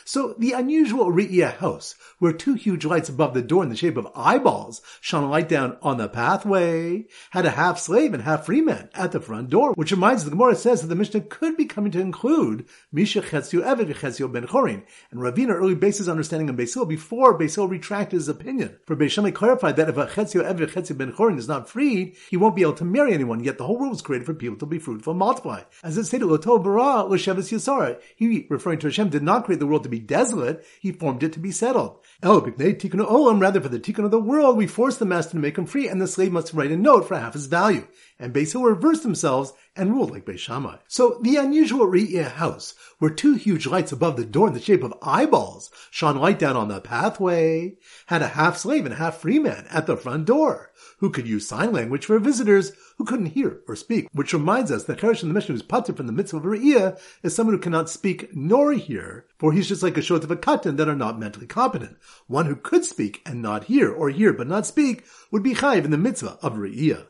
So 0.05 0.35
the 0.39 0.53
unusual 0.53 1.13
Re'iyah 1.13 1.57
house, 1.57 1.95
where 2.19 2.33
two 2.33 2.55
huge 2.55 2.85
lights 2.85 3.09
above 3.09 3.35
the 3.35 3.43
door 3.43 3.63
in 3.63 3.69
the 3.69 3.77
shape 3.77 3.97
of 3.97 4.09
eyeballs 4.15 4.83
shone 5.01 5.25
a 5.25 5.31
light 5.31 5.49
down 5.49 5.77
on 5.83 5.99
the 5.99 6.09
pathway, 6.09 7.07
had 7.31 7.47
a 7.47 7.51
half 7.51 7.79
slave 7.79 8.15
and 8.15 8.23
half 8.23 8.47
free 8.47 8.61
man 8.61 8.89
at 8.95 9.13
the 9.13 9.21
front 9.21 9.51
door, 9.51 9.73
which 9.75 9.91
reminds 9.91 10.25
the 10.25 10.31
Gemara 10.31 10.55
says 10.57 10.83
that 10.83 10.89
the 10.89 10.95
Mishnah 10.95 11.23
could 11.23 11.57
be 11.57 11.65
coming 11.65 11.93
to 11.93 12.01
include 12.01 12.67
Misha 12.93 13.21
Chetzio 13.21 13.63
Eved 13.63 13.95
Chetzio 13.95 14.31
Ben 14.31 14.47
Chorin, 14.47 14.83
and 15.11 15.21
Ravina 15.21 15.51
early 15.51 15.75
bases 15.75 16.09
understanding 16.09 16.49
of 16.49 16.57
Basil 16.57 16.87
before 16.87 17.37
Basil 17.37 17.69
retracted 17.69 18.19
his 18.19 18.29
opinion. 18.29 18.79
For 18.87 18.97
Beis 18.97 19.11
Shammai 19.11 19.31
clarified 19.33 19.77
that 19.77 19.89
if 19.89 19.97
a 19.97 20.07
Chetzio 20.07 20.43
Eved 20.45 20.71
Chetzio 20.71 20.97
Ben 20.97 21.13
Chorin 21.13 21.39
is 21.39 21.49
not 21.49 21.69
freed, 21.69 22.17
he 22.31 22.37
won't 22.37 22.57
be 22.57 22.63
able 22.63 22.75
to 22.75 22.85
marry 22.85 23.13
anyone, 23.13 23.43
yet 23.43 23.59
the 23.59 23.67
whole 23.67 23.79
world 23.79 23.93
was 23.93 24.03
created 24.03 24.27
for 24.27 24.35
people 24.35 24.57
to 24.59 24.67
be 24.67 24.79
fruitful 24.79 25.13
and 25.13 25.19
multiply. 25.19 25.63
As 25.83 25.97
it 25.97 26.05
stated, 26.05 26.27
Loto 26.27 26.59
Bara 26.59 27.05
L'Shevis 27.05 27.53
Yisara, 27.53 28.01
he, 28.17 28.47
referring 28.49 28.79
to 28.79 28.87
Hashem, 28.87 29.09
did 29.09 29.23
not 29.23 29.45
create 29.45 29.59
the 29.59 29.67
world 29.67 29.74
to 29.81 29.89
be 29.89 29.99
desolate, 29.99 30.65
he 30.81 30.93
formed 30.93 31.23
it 31.23 31.33
to 31.35 31.39
be 31.39 31.51
settled. 31.51 31.99
Oh, 32.23 32.41
tikkun 32.41 33.07
olam, 33.07 33.41
rather 33.41 33.61
for 33.61 33.69
the 33.69 33.81
tikkun 33.81 34.05
of 34.05 34.11
the 34.11 34.21
world, 34.21 34.57
we 34.57 34.67
force 34.67 34.97
the 34.97 35.05
master 35.05 35.33
to 35.33 35.39
make 35.39 35.59
him 35.59 35.67
free, 35.67 35.89
and 35.89 36.01
the 36.01 36.07
slave 36.07 36.33
must 36.33 36.55
write 36.55 36.71
a 36.71 36.77
note 36.77 37.09
for 37.09 37.19
half 37.19 37.35
his 37.35 37.47
value. 37.47 37.87
And 38.19 38.33
Beis 38.33 38.53
Hillel 38.53 38.69
reversed 38.69 39.03
themselves 39.03 39.53
and 39.77 39.93
ruled 39.93 40.11
like 40.11 40.25
Beis 40.25 40.39
Shammai. 40.39 40.77
So 40.89 41.19
the 41.23 41.37
unusual 41.37 41.87
Re'iyah 41.87 42.33
house, 42.33 42.75
where 42.99 43.11
two 43.11 43.35
huge 43.35 43.67
lights 43.67 43.93
above 43.93 44.17
the 44.17 44.25
door 44.25 44.49
in 44.49 44.55
the 44.55 44.61
shape 44.61 44.83
of 44.83 44.95
eyeballs 45.03 45.71
shone 45.91 46.17
light 46.17 46.39
down 46.39 46.57
on 46.57 46.69
the 46.69 46.81
pathway, 46.81 47.77
had 48.07 48.23
a 48.23 48.29
half 48.29 48.57
slave 48.57 48.87
and 48.87 48.95
half 48.95 49.17
free 49.19 49.39
man 49.39 49.67
at 49.71 49.87
the 49.87 49.97
front 49.97 50.27
door 50.27 50.71
who 50.99 51.11
could 51.11 51.27
use 51.27 51.47
sign 51.47 51.73
language 51.73 52.07
for 52.07 52.19
visitors 52.19 52.73
who 52.97 53.05
couldn't 53.05 53.27
hear 53.27 53.61
or 53.67 53.77
speak. 53.77 54.09
Which 54.13 54.33
reminds 54.33 54.71
us 54.71 54.85
that 54.85 54.99
Cheresh 54.99 55.23
in 55.23 55.29
the 55.29 55.35
Mishnah 55.35 55.55
who's 55.55 55.63
pater 55.63 55.93
from 55.93 56.07
the 56.07 56.13
mitzvah 56.13 56.39
of 56.39 56.45
Re'iyah 56.45 56.99
is 57.23 57.35
someone 57.35 57.55
who 57.55 57.61
cannot 57.61 57.91
speak 57.91 58.35
nor 58.35 58.73
hear, 58.73 59.27
for 59.39 59.53
he's 59.53 59.69
just 59.69 59.83
like 59.83 59.97
a 59.97 60.03
short 60.03 60.25
of 60.25 60.31
a 60.31 60.37
katan 60.37 60.77
that 60.77 60.89
are 60.89 60.95
not 60.95 61.19
mentally 61.19 61.47
competent. 61.47 61.97
One 62.27 62.47
who 62.47 62.57
could 62.57 62.85
speak 62.85 63.23
and 63.27 63.43
not 63.43 63.65
hear, 63.65 63.93
or 63.93 64.11
hear 64.11 64.33
but 64.33 64.47
not 64.47 64.67
speak, 64.67 65.05
would 65.31 65.43
be 65.43 65.55
chayiv 65.55 65.85
in 65.85 65.91
the 65.91 65.99
mitzvah 65.99 66.39
of 66.43 66.55
Re'iyah. 66.55 67.07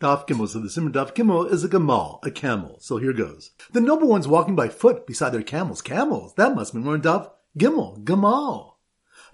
Daf 0.00 0.28
Gimel. 0.28 0.48
So 0.48 0.60
the 0.60 0.70
Simmer 0.70 0.90
Daf 0.90 1.14
Gimel 1.14 1.50
is 1.50 1.64
a 1.64 1.68
Gamal, 1.68 2.24
a 2.24 2.30
camel. 2.30 2.78
So 2.80 2.98
here 2.98 3.12
goes. 3.12 3.50
The 3.72 3.80
noble 3.80 4.08
ones 4.08 4.28
walking 4.28 4.54
by 4.54 4.68
foot 4.68 5.06
beside 5.06 5.30
their 5.30 5.42
camels. 5.42 5.82
Camels. 5.82 6.34
That 6.34 6.54
must 6.54 6.72
be 6.72 6.78
more 6.78 6.98
Daf 6.98 7.30
Gimel. 7.58 8.04
Gamal. 8.04 8.74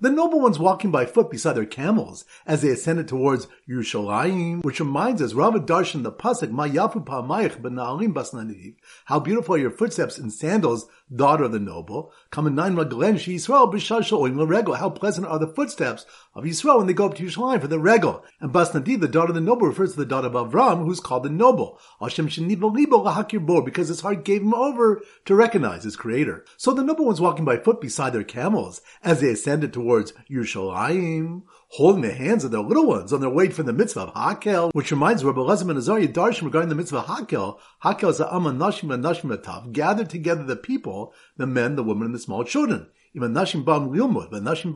The 0.01 0.11
noble 0.11 0.41
ones 0.41 0.59
walking 0.59 0.91
by 0.91 1.07
foot 1.07 1.31
beside 1.31 1.53
their 1.53 1.67
camels 1.67 2.25
as 2.47 2.63
they 2.63 2.71
ascended 2.71 3.07
towards 3.07 3.47
Yerushalayim, 3.69 4.65
which 4.65 4.81
reminds 4.81 5.23
us, 5.23 5.35
Rav 5.35 5.55
Darshan 5.55 6.03
the 6.03 6.11
Pasuk, 6.11 6.51
Ma 6.51 6.67
Yafu 6.67 7.05
Pa'mayich 7.05 7.61
Bena'alim 7.61 8.13
Basnaniv, 8.13 8.75
how 9.05 9.21
beautiful 9.21 9.55
are 9.55 9.59
your 9.59 9.71
footsteps 9.71 10.19
in 10.19 10.31
sandals 10.31 10.87
daughter 11.15 11.45
of 11.45 11.53
the 11.53 11.61
noble. 11.61 12.13
How 12.33 12.43
pleasant 14.91 15.27
are 15.27 15.39
the 15.39 15.53
footsteps 15.55 16.07
of 16.35 16.45
Yisrael 16.45 16.79
when 16.79 16.87
they 16.87 16.93
go 16.93 17.07
up 17.07 17.15
to 17.17 17.25
Yerushalayim 17.25 17.61
for 17.61 17.69
the 17.69 17.79
regel. 17.79 18.25
And 18.41 18.53
Basnadi, 18.53 18.99
the 18.99 19.09
daughter 19.09 19.31
of 19.31 19.35
the 19.35 19.41
noble, 19.41 19.67
refers 19.67 19.93
to 19.93 19.99
the 19.99 20.07
daughter 20.07 20.29
of 20.29 20.35
Avram, 20.35 20.85
who's 20.85 21.01
called 21.01 21.25
the 21.25 21.31
noble. 21.31 21.79
Because 23.65 23.89
his 23.89 24.01
heart 24.01 24.25
gave 24.25 24.43
him 24.43 24.55
over 24.55 25.03
to 25.25 25.35
recognize 25.35 25.85
his 25.85 25.97
creator. 25.97 26.45
So 26.57 26.73
the 26.73 26.83
noble 26.83 27.07
ones 27.07 27.21
walking 27.21 27.45
by 27.45 27.59
foot 27.59 27.81
beside 27.81 28.13
their 28.13 28.25
camels 28.25 28.81
as 29.03 29.21
they 29.21 29.31
ascended 29.31 29.73
towards 29.73 30.13
Yerushalayim 30.31 31.43
holding 31.75 32.03
the 32.03 32.13
hands 32.13 32.45
of 32.45 32.53
their 32.53 32.61
little 32.61 32.87
ones 32.87 33.13
on 33.13 33.21
their 33.21 33.29
way 33.29 33.49
from 33.49 33.67
the 33.67 33.73
mitzvah 33.73 34.03
of 34.03 34.15
Hakel, 34.15 34.73
which 34.75 34.93
reminds 34.93 35.25
Rabbi 35.25 35.41
Elazar 35.41 35.71
and 35.71 35.79
Azariah 35.79 36.07
Darshim 36.07 36.45
regarding 36.45 36.69
the 36.69 36.77
mitzvah 36.77 36.99
of 36.99 37.07
Hakel. 37.07 37.59
Hakel 37.83 38.11
is 38.11 38.19
the 38.19 38.33
Aman 38.33 38.59
Nashim 38.59 38.95
and 38.95 39.03
Nashim 39.03 39.37
Atav, 39.37 39.73
gathered 39.73 40.09
together 40.09 40.45
the 40.45 40.55
people, 40.55 41.13
the 41.37 41.49
men, 41.49 41.75
the 41.75 41.83
women, 41.83 42.07
and 42.07 42.15
the 42.15 42.21
small 42.21 42.45
children. 42.45 42.87
Even 43.13 43.33
Nashim 43.33 43.65
Bam 43.65 43.91
Lilmud, 43.91 44.31
but 44.31 44.45
Nashim 44.45 44.73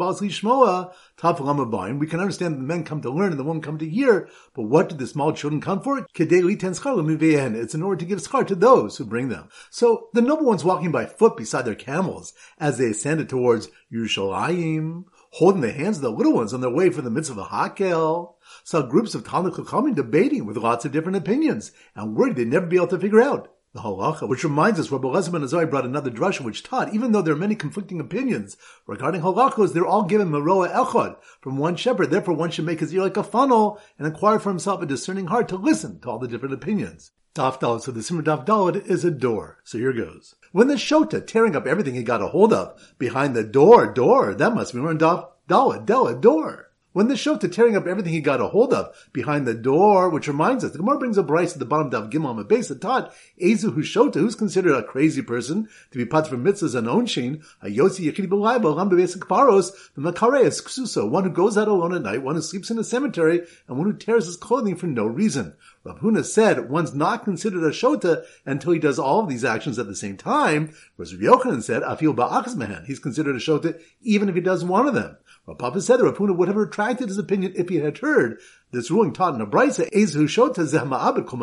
Tav 1.17 2.01
We 2.01 2.07
can 2.09 2.19
understand 2.19 2.55
that 2.55 2.59
the 2.59 2.65
men 2.65 2.83
come 2.83 3.01
to 3.03 3.11
learn 3.11 3.31
and 3.31 3.39
the 3.39 3.45
women 3.45 3.63
come 3.63 3.79
to 3.79 3.89
hear, 3.89 4.29
but 4.55 4.63
what 4.63 4.89
did 4.89 4.99
the 4.99 5.07
small 5.07 5.33
children 5.33 5.61
come 5.61 5.81
for? 5.81 6.05
It's 6.13 7.75
in 7.75 7.83
order 7.83 7.99
to 8.01 8.07
give 8.07 8.19
schar 8.19 8.45
to 8.45 8.57
those 8.57 8.97
who 8.97 9.05
bring 9.05 9.29
them. 9.29 9.49
So 9.71 10.09
the 10.15 10.21
noble 10.21 10.47
ones 10.47 10.65
walking 10.65 10.91
by 10.91 11.07
foot 11.07 11.37
beside 11.37 11.65
their 11.65 11.77
camels 11.77 12.33
as 12.59 12.79
they 12.79 12.87
ascended 12.87 13.29
towards 13.29 13.71
Yerushalayim, 13.93 15.05
holding 15.33 15.61
the 15.61 15.73
hands 15.73 15.97
of 15.99 16.03
the 16.03 16.11
little 16.11 16.33
ones 16.35 16.55
on 16.55 16.61
their 16.61 16.71
way 16.71 16.91
for 16.91 17.03
the 17.03 17.11
mitzvah 17.11 17.43
of 17.43 17.49
Hakel. 17.49 18.35
Saw 18.65 18.83
groups 18.83 19.15
of 19.15 19.25
Talmud 19.25 19.55
Chachamim 19.55 19.95
debating 19.95 20.47
with 20.47 20.57
lots 20.57 20.85
of 20.85 20.93
different 20.93 21.19
opinions 21.19 21.73
and 21.95 22.17
worried 22.17 22.37
they'd 22.37 22.49
never 22.49 22.67
be 22.67 22.77
able 22.77 22.89
to 22.89 22.99
figure 22.99 23.21
out 23.21 23.53
the 23.75 23.81
halacha, 23.81 24.27
which 24.27 24.45
reminds 24.45 24.81
us, 24.81 24.91
Rabbi 24.91 25.07
Elazar 25.07 25.33
ben 25.33 25.43
Azari 25.43 25.69
brought 25.69 25.85
another 25.85 26.11
drasha 26.11 26.41
which 26.41 26.63
taught, 26.63 26.95
even 26.95 27.13
though 27.13 27.21
there 27.21 27.35
are 27.35 27.37
many 27.37 27.55
conflicting 27.55 28.01
opinions 28.01 28.57
regarding 28.87 29.21
halachos, 29.21 29.75
they're 29.75 29.87
all 29.87 30.05
given 30.05 30.31
meroa 30.31 30.73
echad 30.73 31.17
from 31.43 31.59
one 31.59 31.77
shepherd. 31.77 32.11
Therefore, 32.11 32.35
one 32.35 32.51
should 32.51 32.65
make 32.65 32.81
his 32.81 32.95
ear 32.95 33.03
like 33.03 33.19
a 33.19 33.23
funnel 33.23 33.79
and 33.99 34.09
acquire 34.09 34.39
for 34.39 34.49
himself 34.49 34.81
a 34.81 34.87
discerning 34.87 35.27
heart 35.27 35.49
to 35.49 35.57
listen 35.57 36.01
to 36.01 36.11
all 36.11 36.19
the 36.19 36.27
different 36.27 36.55
opinions. 36.55 37.13
Daf 37.39 37.61
Dalit. 37.61 37.83
So 37.83 37.93
the 37.93 38.03
Simmer 38.03 38.23
Daf 38.23 38.45
Dalit 38.45 38.85
is 38.87 39.05
a 39.05 39.13
door. 39.13 39.59
So 39.63 39.79
here 39.79 39.93
goes. 39.93 40.35
When 40.51 40.67
the 40.67 40.75
Shota 40.75 41.25
tearing 41.25 41.55
up 41.55 41.67
everything 41.67 41.95
he 41.95 42.03
got 42.03 42.21
a 42.21 42.27
hold 42.27 42.53
of 42.53 42.95
behind 42.99 43.37
the 43.37 43.45
door, 43.45 43.87
door, 43.93 44.35
that 44.35 44.55
must 44.55 44.75
be 44.75 44.81
in 44.81 44.99
Daf 44.99 45.29
Dalit, 45.49 45.87
Dalit, 45.87 46.21
door. 46.21 46.69
When 46.99 47.07
the 47.07 47.15
Shota 47.15 47.53
tearing 47.53 47.77
up 47.77 47.87
everything 47.87 48.13
he 48.13 48.21
got 48.21 48.41
a 48.41 48.49
hold 48.49 48.73
of 48.73 48.93
behind 49.13 49.47
the 49.47 49.55
door, 49.55 50.09
which 50.09 50.27
reminds 50.27 50.65
us, 50.65 50.73
the 50.73 50.79
Gemara 50.79 50.99
brings 50.99 51.17
a 51.17 51.23
Bryce 51.23 51.53
at 51.53 51.61
the 51.61 51.65
bottom 51.65 51.95
of 51.95 52.11
Gimel 52.11 52.41
at 52.41 52.49
base 52.49 52.69
that 52.69 52.81
taught 52.81 53.15
Ezu 53.41 53.71
Shota, 53.73 54.15
who's 54.15 54.35
considered 54.35 54.75
a 54.75 54.83
crazy 54.83 55.23
person 55.23 55.69
to 55.93 55.99
be 55.99 56.05
put 56.05 56.27
from 56.27 56.43
mitzvahs 56.43 56.75
and 56.75 56.89
onshin, 56.89 57.45
a 57.63 57.67
Yossi 57.67 58.11
Yechidi 58.11 58.29
Ram 58.29 58.63
B'Besic 58.63 59.29
Paros, 59.29 59.71
the 59.95 60.01
Makareas 60.01 60.61
Ksuso, 60.61 61.09
one 61.09 61.23
who 61.23 61.31
goes 61.31 61.57
out 61.57 61.69
alone 61.69 61.95
at 61.95 62.03
night, 62.03 62.23
one 62.23 62.35
who 62.35 62.43
sleeps 62.43 62.71
in 62.71 62.79
a 62.79 62.85
cemetery, 62.85 63.43
and 63.69 63.79
one 63.79 63.87
who 63.87 63.97
tears 63.97 64.27
his 64.27 64.37
clothing 64.37 64.75
for 64.75 64.89
no 64.89 65.05
reason. 65.05 65.55
Rav 65.85 66.01
Huna 66.01 66.25
said 66.25 66.69
one's 66.69 66.95
not 66.95 67.25
considered 67.25 67.65
a 67.65 67.71
Shota 67.71 68.25
until 68.45 68.73
he 68.73 68.79
does 68.79 68.99
all 68.99 69.21
of 69.21 69.29
these 69.29 69.45
actions 69.45 69.79
at 69.79 69.87
the 69.87 69.95
same 69.95 70.17
time, 70.17 70.75
whereas 70.97 71.15
Rav 71.15 71.41
Yochanan 71.41 71.63
said, 71.63 71.83
Afil 71.83 72.15
Mehen, 72.57 72.85
he's 72.87 72.99
considered 72.99 73.37
a 73.37 73.39
Shota 73.39 73.81
even 74.03 74.29
if 74.29 74.35
he 74.35 74.41
does 74.41 74.65
one 74.65 74.87
of 74.87 74.95
them. 74.95 75.17
Rav 75.47 75.59
Papa 75.59 75.81
said 75.81 75.99
that 75.99 76.05
Rav 76.05 76.19
Huna 76.19 76.37
would 76.37 76.49
have 76.49 76.57
retracted 76.57 77.09
his 77.09 77.19
opinion 77.19 77.53
if 77.57 77.69
he 77.69 77.77
had 77.77 77.99
heard 77.99 78.39
this 78.71 78.91
ruling 78.91 79.13
taught 79.13 79.35
in 79.35 79.41
a 79.41 79.47
brisa 79.47 79.89
is 79.93 80.13
who 80.13 80.27
shota 80.27 80.57
zehma'abed 80.57 81.27
kol 81.27 81.39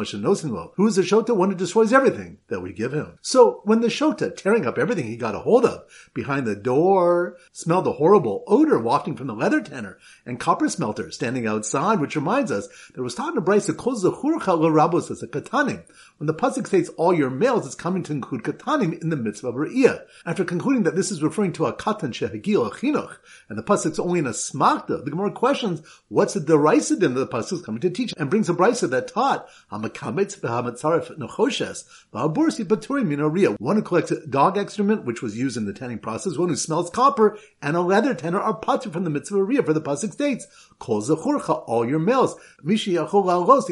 Who 0.75 0.87
is 0.87 0.95
the 0.95 1.01
shota? 1.01 1.35
One 1.35 1.49
who 1.49 1.55
destroys 1.55 1.91
everything 1.91 2.37
that 2.49 2.61
we 2.61 2.71
give 2.71 2.93
him. 2.93 3.17
So 3.21 3.61
when 3.63 3.81
the 3.81 3.87
shota, 3.87 4.35
tearing 4.35 4.67
up 4.67 4.77
everything 4.77 5.05
he 5.07 5.17
got 5.17 5.33
a 5.33 5.39
hold 5.39 5.65
of, 5.65 5.85
behind 6.13 6.45
the 6.45 6.55
door, 6.55 7.37
smelled 7.51 7.85
the 7.85 7.93
horrible 7.93 8.43
odor 8.47 8.79
wafting 8.79 9.15
from 9.15 9.27
the 9.27 9.33
leather 9.33 9.61
tanner 9.61 9.97
and 10.25 10.39
copper 10.39 10.69
smelter 10.69 11.09
standing 11.09 11.47
outside, 11.47 11.99
which 11.99 12.15
reminds 12.15 12.51
us 12.51 12.67
there 12.93 13.03
was 13.03 13.15
taught 13.15 13.33
in 13.33 13.37
a 13.37 13.41
brisa 13.41 13.75
kol 13.75 13.95
zechurcha 13.95 14.59
l'rabos 14.59 15.09
as 15.09 15.23
a 15.23 15.27
katanim. 15.27 15.83
When 16.17 16.27
the 16.27 16.33
pasuk 16.33 16.65
states 16.65 16.89
all 16.95 17.13
your 17.13 17.29
males, 17.29 17.65
it's 17.65 17.75
coming 17.75 18.01
to 18.03 18.13
include 18.13 18.43
katanim 18.43 19.01
in 19.01 19.09
the 19.09 19.17
mitzvah 19.17 19.49
of 19.49 19.55
re'iyah. 19.55 20.05
After 20.25 20.45
concluding 20.45 20.83
that 20.83 20.95
this 20.95 21.11
is 21.11 21.21
referring 21.21 21.51
to 21.53 21.65
a 21.65 21.73
katan 21.73 22.13
shehagil 22.13 22.71
chinuch, 22.71 23.17
and 23.49 23.57
the 23.57 23.63
pasuk's 23.63 23.99
only 23.99 24.19
in 24.19 24.25
a 24.25 24.29
smakta, 24.29 25.03
the 25.03 25.11
Gemara 25.11 25.31
questions, 25.31 25.81
what's 26.07 26.33
the 26.33 26.39
derisive 26.39 27.03
in 27.03 27.15
the 27.15 27.27
pasuk 27.27 27.53
is 27.53 27.61
coming 27.63 27.81
to 27.81 27.89
teach, 27.89 28.13
and 28.15 28.29
brings 28.29 28.47
a 28.47 28.53
brisa 28.53 28.89
that 28.91 29.09
taught 29.09 29.45
hamakamitz 29.69 30.39
v'hamatzaref 30.39 31.17
nechoshes 31.17 31.83
v'abursi 32.13 32.63
baturim 32.63 33.07
minoriya. 33.07 33.59
One 33.59 33.75
who 33.75 33.81
collects 33.81 34.13
dog 34.29 34.57
excrement, 34.57 35.03
which 35.03 35.21
was 35.21 35.37
used 35.37 35.57
in 35.57 35.65
the 35.65 35.73
tanning 35.73 35.99
process, 35.99 36.37
one 36.37 36.47
who 36.47 36.55
smells 36.55 36.89
copper, 36.91 37.37
and 37.61 37.75
a 37.75 37.81
leather 37.81 38.13
tanner 38.13 38.39
are 38.39 38.57
patur 38.57 38.93
from 38.93 39.03
the 39.03 39.09
mitzvah 39.09 39.39
riyah, 39.39 39.65
for 39.65 39.73
the 39.73 39.81
pasuk 39.81 40.13
states, 40.13 40.47
kol 40.79 41.01
zechurcha, 41.01 41.65
all 41.67 41.85
your 41.85 41.99
males, 41.99 42.37
mishi 42.63 42.93
yachol 42.93 43.25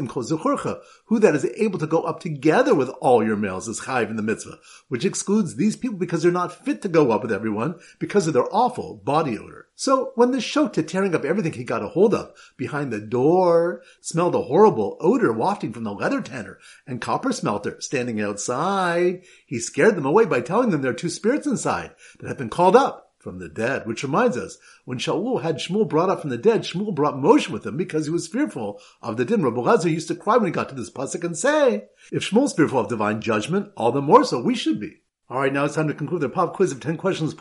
kol 0.09 0.23
zechurcha, 0.23 0.81
who 1.13 1.19
that 1.19 1.35
is 1.35 1.45
able 1.57 1.77
to 1.77 1.85
go 1.85 2.01
up 2.01 2.19
together 2.19 2.73
with 2.73 2.89
all 2.99 3.23
your 3.23 3.35
males 3.35 3.67
is 3.67 3.81
chayiv 3.81 4.09
in 4.09 4.15
the 4.15 4.23
mitzvah, 4.23 4.57
which 4.87 5.05
excludes 5.05 5.55
these 5.55 5.75
people 5.75 5.95
because 5.95 6.23
they're 6.23 6.31
not 6.31 6.65
fit 6.65 6.81
to 6.81 6.89
go 6.89 7.11
up 7.11 7.21
with 7.21 7.31
everyone 7.31 7.75
because 7.99 8.25
of 8.25 8.33
their 8.33 8.51
awful 8.51 8.95
body 8.95 9.37
odor. 9.37 9.67
So 9.75 10.11
when 10.15 10.31
the 10.31 10.39
shota 10.39 10.87
tearing 10.87 11.13
up 11.13 11.23
everything 11.23 11.53
he 11.53 11.65
got 11.65 11.83
a 11.83 11.89
hold 11.89 12.15
of 12.15 12.33
behind 12.57 12.91
the 12.91 12.99
door, 12.99 13.83
smelled 14.01 14.33
a 14.33 14.41
horrible 14.41 14.97
odor 14.99 15.31
wafting 15.31 15.71
from 15.71 15.83
the 15.83 15.93
leather 15.93 16.19
tanner 16.19 16.57
and 16.87 16.99
copper 16.99 17.31
smelter 17.31 17.79
standing 17.79 18.19
outside, 18.19 19.21
he 19.45 19.59
scared 19.59 19.95
them 19.95 20.07
away 20.07 20.25
by 20.25 20.41
telling 20.41 20.71
them 20.71 20.81
there 20.81 20.93
are 20.93 20.95
two 20.95 21.09
spirits 21.09 21.45
inside 21.45 21.91
that 22.21 22.27
have 22.27 22.39
been 22.39 22.49
called 22.49 22.75
up 22.75 23.02
from 23.23 23.39
the 23.39 23.49
dead. 23.49 23.87
Which 23.87 24.03
reminds 24.03 24.37
us, 24.37 24.57
when 24.85 24.99
Shaul 24.99 25.41
had 25.41 25.57
Shmuel 25.57 25.87
brought 25.87 26.09
up 26.09 26.21
from 26.21 26.29
the 26.29 26.37
dead, 26.37 26.61
Shmuel 26.61 26.93
brought 26.93 27.15
Moshe 27.15 27.49
with 27.49 27.65
him 27.65 27.77
because 27.77 28.05
he 28.05 28.11
was 28.11 28.27
fearful 28.27 28.79
of 29.01 29.17
the 29.17 29.25
din. 29.25 29.41
Rabbi 29.41 29.87
used 29.87 30.09
to 30.09 30.15
cry 30.15 30.37
when 30.37 30.47
he 30.47 30.51
got 30.51 30.69
to 30.69 30.75
this 30.75 30.91
pasuk 30.91 31.23
and 31.23 31.37
say, 31.37 31.85
"If 32.11 32.29
Shmuel's 32.29 32.53
fearful 32.53 32.81
of 32.81 32.89
divine 32.89 33.21
judgment, 33.21 33.71
all 33.77 33.91
the 33.91 34.01
more 34.01 34.23
so 34.25 34.41
we 34.41 34.53
should 34.53 34.79
be." 34.79 35.01
All 35.29 35.39
right, 35.39 35.53
now 35.53 35.65
it's 35.65 35.75
time 35.75 35.87
to 35.87 35.93
conclude 35.93 36.21
the 36.21 36.29
pop 36.29 36.53
quiz 36.53 36.71
of 36.71 36.81
ten 36.81 36.97
questions. 36.97 37.33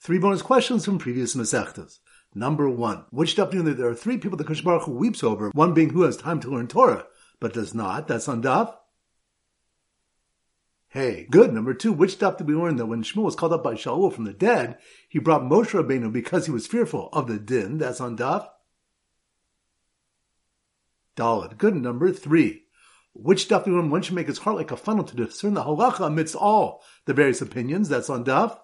Three 0.00 0.18
bonus 0.18 0.42
questions 0.42 0.84
from 0.84 0.98
previous 0.98 1.36
Masechtas. 1.36 1.98
Number 2.34 2.68
one, 2.68 3.04
which 3.10 3.36
daf 3.36 3.52
there 3.76 3.88
are 3.88 3.94
three 3.94 4.18
people 4.18 4.36
that 4.38 4.46
Kosh 4.46 4.62
Baruch 4.62 4.84
Hu 4.84 4.92
weeps 4.92 5.22
over, 5.22 5.50
one 5.54 5.72
being 5.72 5.90
who 5.90 6.02
has 6.02 6.16
time 6.16 6.40
to 6.40 6.50
learn 6.50 6.66
Torah, 6.66 7.06
but 7.38 7.52
does 7.52 7.74
not. 7.74 8.08
That's 8.08 8.28
on 8.28 8.42
daf. 8.42 8.74
Hey, 10.94 11.26
good. 11.28 11.52
Number 11.52 11.74
two, 11.74 11.92
which 11.92 12.20
daf 12.20 12.38
did 12.38 12.46
we 12.46 12.54
learn 12.54 12.76
that 12.76 12.86
when 12.86 13.02
Shmuel 13.02 13.24
was 13.24 13.34
called 13.34 13.52
up 13.52 13.64
by 13.64 13.74
Shaul 13.74 14.14
from 14.14 14.22
the 14.22 14.32
dead, 14.32 14.78
he 15.08 15.18
brought 15.18 15.42
Moshe 15.42 15.72
Rabbeinu 15.72 16.12
because 16.12 16.46
he 16.46 16.52
was 16.52 16.68
fearful 16.68 17.08
of 17.12 17.26
the 17.26 17.36
din. 17.36 17.78
That's 17.78 18.00
on 18.00 18.16
daf. 18.16 18.46
Dalit. 21.16 21.58
Good. 21.58 21.74
Number 21.74 22.12
three. 22.12 22.66
Which 23.12 23.48
daf 23.48 23.64
did 23.64 23.72
we 23.72 23.76
learn 23.76 23.90
one 23.90 24.02
should 24.02 24.14
make 24.14 24.28
his 24.28 24.38
heart 24.38 24.54
like 24.54 24.70
a 24.70 24.76
funnel 24.76 25.02
to 25.02 25.16
discern 25.16 25.54
the 25.54 25.64
halacha 25.64 26.06
amidst 26.06 26.36
all 26.36 26.84
the 27.06 27.12
various 27.12 27.42
opinions. 27.42 27.88
That's 27.88 28.08
on 28.08 28.24
daf. 28.24 28.56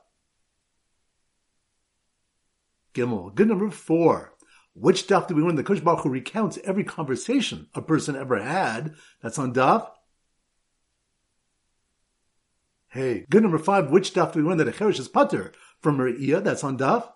Gimel. 2.95 3.35
Good 3.35 3.49
number 3.49 3.73
four. 3.73 4.35
Which 4.75 5.09
daf 5.09 5.27
do 5.27 5.35
we 5.35 5.43
learn? 5.43 5.57
The 5.57 5.65
Kosh 5.65 5.81
Baruch 5.81 6.05
recounts 6.05 6.61
every 6.63 6.85
conversation 6.85 7.67
a 7.75 7.83
person 7.83 8.15
ever 8.15 8.41
had. 8.41 8.95
That's 9.21 9.37
on 9.37 9.53
daf. 9.53 9.89
Hey, 12.91 13.25
good 13.31 13.43
number 13.43 13.59
five. 13.59 13.91
Which 13.91 14.13
daf 14.13 14.33
do 14.33 14.43
we 14.43 14.49
learn 14.49 14.59
that 14.59 14.67
a 14.67 14.73
cherish 14.73 14.99
is 14.99 15.09
pater 15.09 15.53
from 15.81 15.99
Re'iyah? 15.99 16.43
That's 16.43 16.65
on 16.65 16.77
daf. 16.77 17.09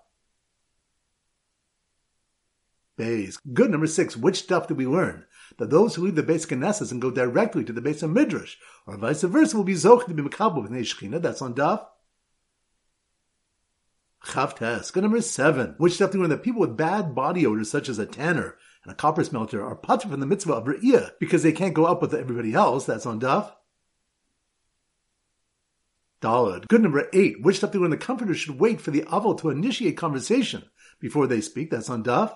Bays. 2.96 3.38
Good 3.52 3.72
number 3.72 3.88
six. 3.88 4.16
Which 4.16 4.46
daf 4.46 4.68
do 4.68 4.76
we 4.76 4.86
learn? 4.86 5.26
That 5.58 5.70
those 5.70 5.96
who 5.96 6.04
leave 6.04 6.14
the 6.14 6.22
basic 6.22 6.50
Knesset 6.50 6.92
and 6.92 7.02
go 7.02 7.10
directly 7.10 7.64
to 7.64 7.72
the 7.72 7.80
base 7.80 8.04
of 8.04 8.10
Midrash, 8.10 8.54
or 8.86 8.96
vice 8.96 9.22
versa, 9.22 9.56
will 9.56 9.64
be 9.64 9.74
zoch 9.74 10.06
to 10.06 10.14
be 10.14 10.22
makabel 10.22 10.62
with 10.62 10.70
Shechina. 10.70 11.20
That's 11.20 11.42
on 11.42 11.54
daf. 11.54 11.84
Chavtes. 14.24 14.92
Good 14.92 15.02
number 15.02 15.20
seven. 15.22 15.74
Which 15.78 15.94
stuff 15.94 16.12
do 16.12 16.18
we 16.18 16.22
learn 16.22 16.30
that 16.30 16.44
people 16.44 16.60
with 16.60 16.76
bad 16.76 17.16
body 17.16 17.44
odors, 17.44 17.70
such 17.70 17.88
as 17.88 17.98
a 17.98 18.06
tanner 18.06 18.56
and 18.84 18.92
a 18.92 18.94
copper 18.94 19.24
smelter, 19.24 19.64
are 19.64 19.76
patur 19.76 20.08
from 20.08 20.20
the 20.20 20.26
mitzvah 20.26 20.54
of 20.54 20.66
Re'iyah 20.66 21.10
because 21.18 21.42
they 21.42 21.52
can't 21.52 21.74
go 21.74 21.84
up 21.84 22.00
with 22.00 22.14
everybody 22.14 22.54
else. 22.54 22.86
That's 22.86 23.06
on 23.06 23.20
Daf. 23.20 23.52
Dalad. 26.24 26.66
Good 26.68 26.82
number 26.82 27.08
eight. 27.12 27.42
Which 27.42 27.58
stuff 27.58 27.72
do 27.72 27.80
we 27.80 27.84
in 27.84 27.90
the 27.90 27.96
comforter 27.96 28.34
should 28.34 28.58
wait 28.58 28.80
for 28.80 28.90
the 28.90 29.02
aval 29.02 29.38
to 29.40 29.50
initiate 29.50 29.96
conversation 29.96 30.64
before 31.00 31.26
they 31.26 31.40
speak? 31.40 31.70
That's 31.70 31.90
on 31.90 32.02
Daf. 32.02 32.34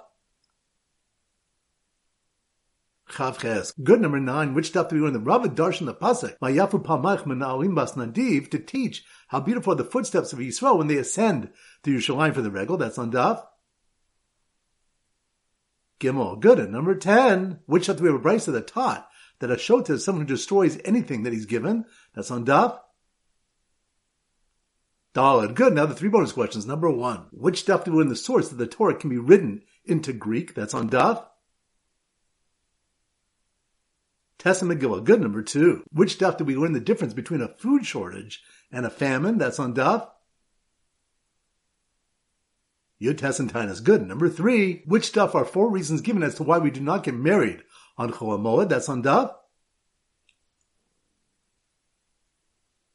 Chavches. 3.09 3.73
Good 3.83 4.02
number 4.02 4.21
nine. 4.21 4.52
Which 4.52 4.66
stuff 4.66 4.90
do 4.90 4.97
learn? 4.97 5.14
The 5.14 5.18
Rav 5.18 5.42
Darshan 5.42 5.87
the 5.87 5.95
Pasuk. 5.95 6.38
Mayafu 6.40 6.85
Pamach 6.85 7.23
Mena'alim 7.25 7.75
Bas 7.75 7.92
Nadiv 7.92 8.50
to 8.50 8.59
teach 8.59 9.04
how 9.28 9.40
beautiful 9.40 9.73
are 9.73 9.76
the 9.76 9.85
footsteps 9.85 10.33
of 10.33 10.38
Yisrael 10.38 10.76
when 10.76 10.88
they 10.88 10.99
ascend 10.99 11.50
to 11.85 11.90
Yerushalayim 11.90 12.35
for 12.35 12.42
the 12.42 12.50
regal. 12.50 12.76
That's 12.76 12.99
on 12.99 13.11
Daf. 13.11 13.42
Gimel. 16.00 16.38
Good. 16.38 16.59
And 16.59 16.73
number 16.73 16.95
ten. 16.95 17.61
Which 17.64 17.85
stuff 17.85 17.97
do 17.97 18.02
we 18.04 18.11
have 18.11 18.25
a 18.25 18.52
that 18.52 18.66
taught 18.66 19.09
that 19.38 19.50
a 19.50 19.57
shota 19.57 19.90
is 19.90 20.04
someone 20.04 20.26
who 20.26 20.35
destroys 20.35 20.78
anything 20.85 21.23
that 21.23 21.33
he's 21.33 21.47
given? 21.47 21.87
That's 22.14 22.30
on 22.30 22.45
Daf. 22.45 22.78
Daled. 25.14 25.54
Good. 25.54 25.74
Now 25.74 25.86
the 25.86 25.94
three 25.94 26.08
bonus 26.08 26.32
questions. 26.32 26.66
Number 26.66 26.90
one. 26.90 27.26
Which 27.30 27.64
do 27.64 27.78
we 27.86 27.92
learn 27.92 28.08
the 28.08 28.16
source 28.16 28.48
that 28.48 28.56
the 28.56 28.66
Torah 28.66 28.94
can 28.94 29.10
be 29.10 29.18
written 29.18 29.62
into 29.84 30.12
Greek? 30.12 30.54
That's 30.54 30.74
on 30.74 30.90
daf. 30.90 31.24
Tessa 34.38 34.64
Megillah. 34.64 35.04
Good. 35.04 35.20
Number 35.20 35.42
two. 35.42 35.82
Which 35.90 36.18
daf 36.18 36.36
do 36.36 36.44
we 36.44 36.56
learn 36.56 36.72
the 36.72 36.80
difference 36.80 37.14
between 37.14 37.40
a 37.40 37.48
food 37.48 37.86
shortage 37.86 38.42
and 38.70 38.84
a 38.84 38.90
famine? 38.90 39.38
That's 39.38 39.58
on 39.58 39.74
daf. 39.74 40.08
Yud 43.00 43.18
Tess 43.18 43.38
and 43.38 43.52
Taanis. 43.52 43.82
Good. 43.82 44.06
Number 44.06 44.28
three. 44.28 44.82
Which 44.84 45.12
daf 45.12 45.34
are 45.34 45.44
four 45.44 45.70
reasons 45.70 46.00
given 46.00 46.22
as 46.22 46.34
to 46.36 46.42
why 46.42 46.58
we 46.58 46.70
do 46.70 46.80
not 46.80 47.04
get 47.04 47.14
married 47.14 47.62
on 47.96 48.12
Chol 48.12 48.38
Moed? 48.38 48.68
That's 48.68 48.88
on 48.88 49.02
daf. 49.02 49.34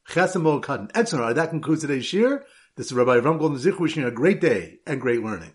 That 0.10 1.48
concludes 1.50 1.82
today's 1.82 2.06
shir. 2.06 2.46
This 2.78 2.88
is 2.88 2.94
Rabbi 2.94 3.18
Ram 3.18 3.38
Golden 3.38 3.58
Zich 3.58 3.80
wishing 3.80 4.04
you 4.04 4.08
a 4.08 4.12
great 4.12 4.40
day 4.40 4.80
and 4.88 5.02
great 5.02 5.22
learning. 5.22 5.52